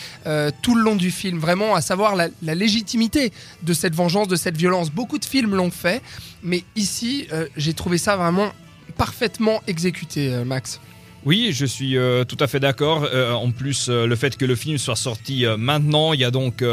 tout 0.63 0.75
le 0.75 0.81
long 0.81 0.95
du 0.95 1.11
film, 1.11 1.37
vraiment 1.37 1.75
à 1.75 1.81
savoir 1.81 2.15
la, 2.15 2.29
la 2.41 2.55
légitimité 2.55 3.31
de 3.61 3.73
cette 3.73 3.93
vengeance, 3.93 4.27
de 4.27 4.35
cette 4.35 4.57
violence. 4.57 4.89
Beaucoup 4.89 5.19
de 5.19 5.25
films 5.25 5.53
l'ont 5.55 5.71
fait, 5.71 6.01
mais 6.41 6.63
ici, 6.75 7.27
j'ai 7.55 7.73
trouvé 7.75 7.97
ça 7.99 8.17
vraiment 8.17 8.51
parfaitement 8.97 9.61
exécuté, 9.67 10.29
Max. 10.45 10.79
Oui, 11.25 11.51
je 11.53 11.65
suis 11.65 11.97
euh, 11.97 12.25
tout 12.25 12.37
à 12.39 12.47
fait 12.47 12.59
d'accord. 12.59 13.07
Euh, 13.13 13.31
en 13.31 13.51
plus, 13.51 13.87
euh, 13.87 14.05
le 14.05 14.15
fait 14.15 14.35
que 14.35 14.43
le 14.43 14.55
film 14.55 14.77
soit 14.77 14.97
sorti 14.97 15.45
maintenant, 15.57 16.13
il 16.13 16.19
y 16.19 16.25
a 16.25 16.31
donc, 16.31 16.63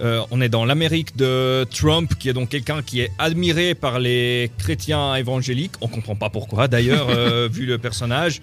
on 0.00 0.40
est 0.40 0.48
dans 0.48 0.64
l'Amérique 0.64 1.16
de 1.16 1.64
Trump, 1.70 2.12
qui 2.18 2.28
est 2.28 2.32
donc 2.32 2.48
quelqu'un 2.48 2.82
qui 2.82 3.00
est 3.00 3.10
admiré 3.18 3.74
par 3.74 4.00
les 4.00 4.50
chrétiens 4.58 5.14
évangéliques. 5.14 5.74
On 5.80 5.88
comprend 5.88 6.16
pas 6.16 6.30
pourquoi, 6.30 6.66
d'ailleurs, 6.66 7.08
vu 7.48 7.66
le 7.66 7.78
personnage. 7.78 8.40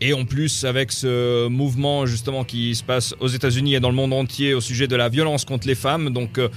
Et 0.00 0.12
en 0.12 0.24
plus, 0.24 0.64
avec 0.64 0.92
ce 0.92 1.48
mouvement 1.48 2.06
justement 2.06 2.44
qui 2.44 2.74
se 2.76 2.84
passe 2.84 3.14
aux 3.18 3.26
États-Unis 3.26 3.74
et 3.74 3.80
dans 3.80 3.88
le 3.88 3.96
monde 3.96 4.12
entier 4.12 4.54
au 4.54 4.60
sujet 4.60 4.86
de 4.86 4.94
la 4.94 5.08
violence 5.08 5.44
contre 5.44 5.66
les 5.66 5.74
femmes, 5.74 6.10
donc 6.10 6.38
euh, 6.38 6.48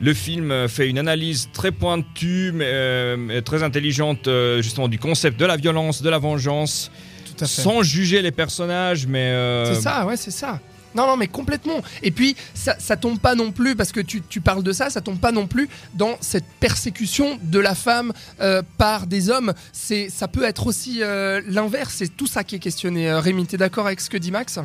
le 0.00 0.14
film 0.14 0.66
fait 0.68 0.88
une 0.88 0.98
analyse 0.98 1.48
très 1.52 1.70
pointue, 1.70 2.50
mais 2.52 2.66
euh, 2.66 3.40
très 3.42 3.62
intelligente 3.62 4.26
euh, 4.26 4.62
justement 4.62 4.88
du 4.88 4.98
concept 4.98 5.38
de 5.38 5.46
la 5.46 5.56
violence, 5.56 6.02
de 6.02 6.10
la 6.10 6.18
vengeance 6.18 6.90
Tout 7.38 7.44
à 7.44 7.48
fait. 7.48 7.62
sans 7.62 7.82
juger 7.82 8.20
les 8.22 8.30
personnages, 8.32 9.06
mais 9.06 9.30
euh, 9.30 9.74
C'est 9.74 9.80
ça, 9.82 10.04
ouais, 10.06 10.16
c'est 10.16 10.30
ça. 10.30 10.60
Non, 10.94 11.06
non, 11.06 11.16
mais 11.18 11.26
complètement. 11.28 11.82
Et 12.02 12.10
puis, 12.10 12.34
ça, 12.54 12.74
ça 12.78 12.96
tombe 12.96 13.18
pas 13.20 13.34
non 13.34 13.52
plus, 13.52 13.76
parce 13.76 13.92
que 13.92 14.00
tu, 14.00 14.22
tu 14.22 14.40
parles 14.40 14.62
de 14.62 14.72
ça, 14.72 14.88
ça 14.88 15.00
tombe 15.02 15.18
pas 15.18 15.32
non 15.32 15.46
plus 15.46 15.68
dans 15.94 16.16
cette 16.22 16.46
persécution 16.60 17.38
de 17.42 17.58
la 17.58 17.74
femme 17.74 18.12
euh, 18.40 18.62
par 18.78 19.06
des 19.06 19.28
hommes. 19.28 19.52
C'est, 19.72 20.08
ça 20.08 20.28
peut 20.28 20.44
être 20.44 20.66
aussi 20.66 21.00
euh, 21.02 21.42
l'inverse. 21.46 21.94
C'est 21.98 22.16
tout 22.16 22.26
ça 22.26 22.42
qui 22.42 22.56
est 22.56 22.58
questionné. 22.58 23.12
Rémi, 23.12 23.46
t'es 23.46 23.58
d'accord 23.58 23.86
avec 23.86 24.00
ce 24.00 24.08
que 24.08 24.16
dit 24.16 24.30
Max? 24.30 24.58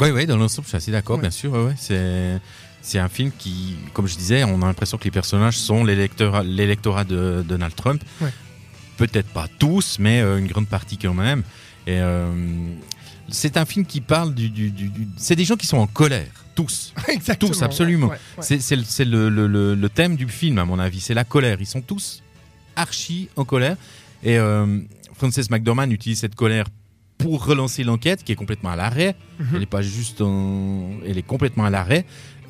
Oui, 0.00 0.10
oui, 0.10 0.26
dans 0.26 0.36
l'ensemble, 0.36 0.64
je 0.66 0.68
suis 0.70 0.76
assez 0.76 0.92
d'accord, 0.92 1.16
Ouais. 1.16 1.22
bien 1.22 1.30
sûr. 1.32 1.52
ouais, 1.52 1.64
ouais. 1.64 1.74
C'est, 1.76 2.40
c'est 2.80 2.98
un 3.00 3.08
film 3.08 3.30
qui, 3.36 3.74
comme 3.92 4.06
je 4.06 4.16
disais, 4.16 4.44
on 4.44 4.62
a 4.62 4.66
l'impression 4.66 4.96
que 4.96 5.04
les 5.04 5.10
personnages 5.10 5.58
sont 5.58 5.84
l'électorat, 5.84 6.44
l'électorat 6.44 7.04
de 7.04 7.44
Donald 7.46 7.74
Trump. 7.74 8.02
Ouais. 8.20 8.30
Peut-être 8.96 9.28
pas 9.28 9.48
tous, 9.58 9.98
mais 9.98 10.20
une 10.20 10.46
grande 10.46 10.68
partie 10.68 10.96
quand 10.98 11.14
même. 11.14 11.42
Et 11.86 11.98
euh, 12.00 12.30
c'est 13.28 13.56
un 13.56 13.64
film 13.64 13.84
qui 13.86 14.00
parle 14.00 14.34
du, 14.34 14.48
du- 14.50 14.70
du- 14.70 14.88
du- 14.88 15.08
C'est 15.16 15.36
des 15.36 15.44
gens 15.44 15.56
qui 15.56 15.66
sont 15.66 15.78
en 15.78 15.86
colère, 15.86 16.28
tous. 16.54 16.92
Exactement. 17.08 17.50
Tous, 17.52 17.62
absolument. 17.62 18.06
ouais, 18.08 18.12
ouais, 18.38 18.44
ouais. 18.48 18.58
C'est, 18.60 18.76
le, 18.76 18.84
c'est 18.84 19.04
le- 19.04 19.28
le- 19.28 19.46
le- 19.46 19.74
le 19.74 19.88
thème 19.88 20.16
du 20.16 20.28
film, 20.28 20.58
à 20.58 20.64
mon 20.64 20.78
avis. 20.78 21.00
C'est 21.00 21.14
la 21.14 21.24
colère. 21.24 21.58
Ils 21.60 21.66
sont 21.66 21.80
tous 21.80 22.22
archi 22.76 23.28
en 23.36 23.44
colère. 23.44 23.76
Et 24.22 24.38
euh, 24.38 24.78
Frances 25.14 25.50
McDormand 25.50 25.90
utilise 25.90 26.20
cette 26.20 26.34
colère 26.34 26.66
pour 27.18 27.44
relancer 27.44 27.84
l'enquête, 27.84 28.24
qui 28.24 28.32
est 28.32 28.36
complètement 28.36 28.70
à 28.70 28.76
l'arrêt. 28.76 29.14
Mhm. 29.38 29.46
Elle 29.54 29.60
n'est 29.60 29.66
pas 29.66 29.82
juste 29.82 30.20
en... 30.20 30.90
Elle 31.06 31.18
est 31.18 31.22
complètement 31.26 31.64
à 31.64 31.70
l'arrêt. 31.70 32.04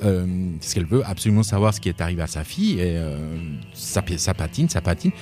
Euh, 0.04 0.26
parce 0.58 0.74
qu'elle 0.74 0.86
veut 0.86 1.02
absolument 1.06 1.42
savoir 1.44 1.72
ce 1.72 1.80
qui 1.80 1.88
est 1.88 2.00
arrivé 2.00 2.22
à 2.22 2.26
sa 2.26 2.42
fille. 2.44 2.74
Et 2.80 2.96
euh, 2.96 3.16
ça 3.74 4.02
patine, 4.34 4.68
ça 4.68 4.80
patine. 4.80 5.12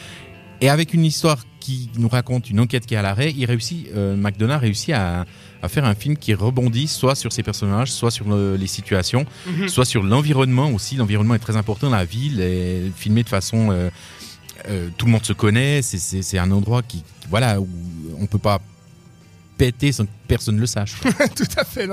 Et 0.61 0.69
avec 0.69 0.93
une 0.95 1.05
histoire 1.05 1.39
qui 1.59 1.89
nous 1.97 2.09
raconte 2.09 2.51
une 2.51 2.61
enquête 2.61 2.85
qui 2.87 2.95
est 2.95 2.97
à 2.99 3.03
l'arrêt, 3.03 3.33
il 3.37 3.45
réussit, 3.47 3.87
euh, 3.95 4.15
McDonough 4.17 4.61
réussit 4.61 4.91
à, 4.95 5.25
à 5.63 5.69
faire 5.69 5.85
un 5.85 5.95
film 5.95 6.17
qui 6.17 6.35
rebondit 6.35 6.87
soit 6.89 7.15
sur 7.15 7.33
ses 7.33 7.43
personnages, 7.43 7.91
soit 7.93 8.11
sur 8.11 8.29
le- 8.29 8.57
les 8.57 8.67
situations, 8.67 9.25
Mhm. 9.47 9.69
soit 9.69 9.85
sur 9.87 10.03
l'environnement 10.03 10.71
aussi. 10.71 10.97
L'environnement 10.97 11.35
est 11.35 11.39
très 11.39 11.57
important. 11.57 11.89
La 11.91 12.05
ville 12.05 12.41
est 12.41 12.91
filmée 12.97 13.23
de 13.23 13.29
façon. 13.29 13.71
euh, 13.71 13.91
euh, 14.69 14.89
tout 14.99 15.07
le 15.07 15.13
monde 15.13 15.25
se 15.25 15.33
connaît. 15.33 15.81
C'est- 15.83 16.39
un 16.39 16.51
endroit 16.51 16.83
qui, 16.83 16.99
qui- 16.99 17.29
voilà, 17.31 17.59
où 17.61 17.69
on 18.19 18.27
peut 18.27 18.39
pas 18.39 18.61
péter 19.57 19.93
sans 19.93 20.05
que 20.05 20.11
personne 20.29 20.59
le 20.59 20.67
sache. 20.67 20.95
Tout 21.37 21.45
à 21.57 21.65
fait. 21.65 21.89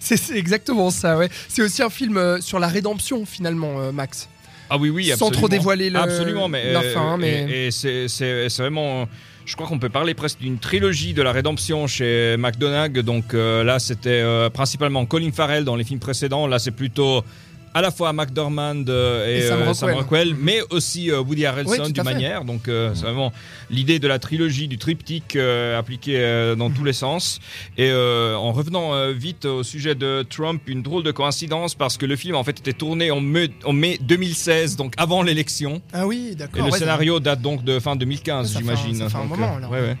C'est, 0.00 0.36
exactement 0.36 0.90
ça. 0.90 1.16
Ouais. 1.18 1.28
C'est 1.48 1.62
aussi 1.62 1.82
un 1.82 1.90
film 1.90 2.16
euh, 2.16 2.40
sur 2.40 2.58
la 2.58 2.68
rédemption, 2.68 3.24
finalement, 3.26 3.92
Max. 3.92 4.28
Ah 4.70 4.76
oui 4.78 4.88
oui 4.90 5.06
Sans 5.06 5.12
absolument. 5.12 5.30
trop 5.32 5.48
dévoiler 5.48 5.90
le- 5.90 5.98
absolument 5.98 6.48
mais 6.48 6.72
la 6.72 6.80
euh, 6.80 6.94
fin, 6.94 7.16
mais- 7.16 7.66
et, 7.66 7.70
c'est 7.70 8.48
vraiment 8.58 9.08
je 9.46 9.56
crois 9.56 9.66
qu'on 9.66 9.78
peut 9.80 9.88
parler 9.88 10.14
presque 10.14 10.38
d'une 10.38 10.58
trilogie 10.58 11.12
de 11.12 11.22
la 11.22 11.32
rédemption 11.32 11.88
chez 11.88 12.36
McDonagh. 12.38 13.00
Donc 13.00 13.34
euh, 13.34 13.64
là, 13.64 13.80
c'était 13.80 14.20
euh, 14.22 14.48
principalement 14.48 15.04
Colin 15.06 15.32
Farrell 15.32 15.64
dans 15.64 15.74
les 15.74 15.82
films 15.82 15.98
précédents. 15.98 16.46
Là, 16.46 16.60
c'est 16.60 16.70
plutôt 16.70 17.24
à 17.72 17.80
la 17.80 17.90
fois 17.90 18.12
McDormand 18.12 18.84
euh, 18.88 19.26
et, 19.32 19.38
Et 19.38 19.42
Sam 19.42 19.60
euh, 19.60 19.66
Rockwell. 19.66 19.74
Sam 19.74 19.94
Rockwell, 19.94 20.34
mais 20.38 20.60
aussi 20.70 21.10
euh, 21.10 21.20
Woody 21.20 21.42
Oui, 21.42 21.46
Harrelson 21.46 21.84
tout 21.84 21.92
d'une 21.92 22.02
manière. 22.04 22.44
Donc 22.44 22.68
euh, 22.68 22.92
c'est 22.94 23.02
vraiment 23.02 23.32
l'idée 23.70 23.98
de 23.98 24.08
la 24.08 24.18
trilogie, 24.18 24.66
du 24.68 24.76
triptyque 24.78 25.36
euh, 25.36 25.78
appliqué 25.78 26.14
euh, 26.18 26.54
dans 26.56 26.70
tous 26.70 26.84
les 26.84 26.92
sens. 26.92 27.38
Et 27.78 27.92
en 27.92 28.52
revenant 28.52 29.10
vite 29.12 29.44
au 29.44 29.62
sujet 29.62 29.94
de 29.94 30.24
Trump, 30.28 30.62
une 30.66 30.82
drôle 30.82 31.02
de 31.02 31.10
coïncidence 31.12 31.74
parce 31.74 31.96
que 31.96 32.06
le 32.06 32.16
film 32.16 32.34
en 32.36 32.44
fait 32.44 32.58
était 32.58 32.72
tourné 32.72 33.10
en 33.10 33.20
mai, 33.20 33.50
en 33.64 33.72
mai 33.72 33.98
2016, 34.00 34.76
donc 34.76 34.94
avant 34.96 35.22
l'élection. 35.22 35.80
Ah 35.92 36.06
oui, 36.06 36.30
Et 36.32 36.34
d'accord. 36.34 36.64
le 36.66 36.72
ouais, 36.72 36.78
scénario 36.78 37.20
date 37.20 37.40
donc 37.40 37.64
de 37.64 37.78
fin 37.78 37.96
2015, 37.96 38.46
Ça 38.52 38.52
fait 38.52 38.56
un- 38.58 38.60
j'imagine. 38.76 38.94
ça 38.96 39.08
fait 39.08 39.18
un 39.18 39.24
moment, 39.24 39.56
alors. 39.56 39.70
ouais, 39.70 39.80
ouais. 39.80 39.96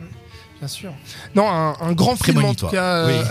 Bien 0.60 0.68
sûr. 0.68 0.92
Non, 1.34 1.48
un, 1.50 1.74
un 1.80 1.92
grand 1.92 2.16
Très 2.16 2.32
film 2.32 2.44
en 2.44 2.52
tout 2.54 2.66
cas. 2.68 3.06
euh, 3.06 3.24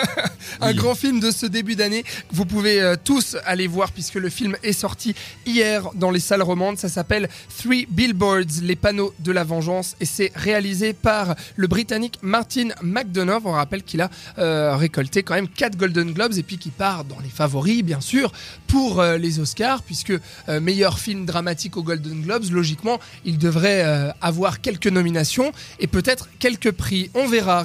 un 0.62 0.68
Oui. 0.70 0.74
grand 0.74 0.94
film 0.94 1.20
de 1.20 1.30
ce 1.30 1.44
début 1.44 1.76
d'année. 1.76 2.02
que 2.02 2.08
Vous 2.32 2.46
pouvez 2.46 2.80
euh, 2.80 2.96
tous 3.02 3.36
aller 3.44 3.66
voir 3.66 3.92
puisque 3.92 4.14
le 4.14 4.30
film 4.30 4.56
est 4.62 4.72
sorti 4.72 5.14
hier 5.44 5.90
dans 5.94 6.10
les 6.10 6.18
salles 6.18 6.40
romandes. 6.40 6.78
Ça 6.78 6.88
s'appelle 6.88 7.28
Three 7.58 7.86
Billboards, 7.90 8.62
les 8.62 8.74
panneaux 8.76 9.12
de 9.18 9.32
la 9.32 9.44
vengeance. 9.44 9.96
Et 10.00 10.06
c'est 10.06 10.32
réalisé 10.34 10.94
par 10.94 11.34
le 11.56 11.66
Britannique 11.66 12.18
Martin 12.22 12.68
McDonough. 12.82 13.42
On 13.44 13.52
rappelle 13.52 13.82
qu'il 13.82 14.00
a 14.00 14.08
euh, 14.38 14.74
récolté 14.74 15.22
quand 15.22 15.34
même 15.34 15.48
4 15.48 15.76
Golden 15.76 16.12
Globes 16.12 16.38
et 16.38 16.42
puis 16.42 16.56
qu'il 16.56 16.72
part 16.72 17.04
dans 17.04 17.18
les 17.20 17.28
favoris, 17.28 17.82
bien 17.82 18.00
sûr, 18.00 18.32
pour 18.66 19.00
euh, 19.00 19.18
les 19.18 19.40
Oscars, 19.40 19.82
puisque 19.82 20.14
meilleur 20.48 20.98
film 20.98 21.26
dramatique 21.26 21.76
aux 21.76 21.82
Golden 21.82 22.22
Globes, 22.22 22.50
logiquement, 22.50 22.98
il 23.26 23.36
devrait 23.36 24.12
avoir 24.22 24.60
quelques 24.62 24.86
nominations 24.86 25.52
et 25.78 25.86
peut-être 25.86 26.28
prix. 26.70 27.10
On 27.14 27.26
verra. 27.28 27.60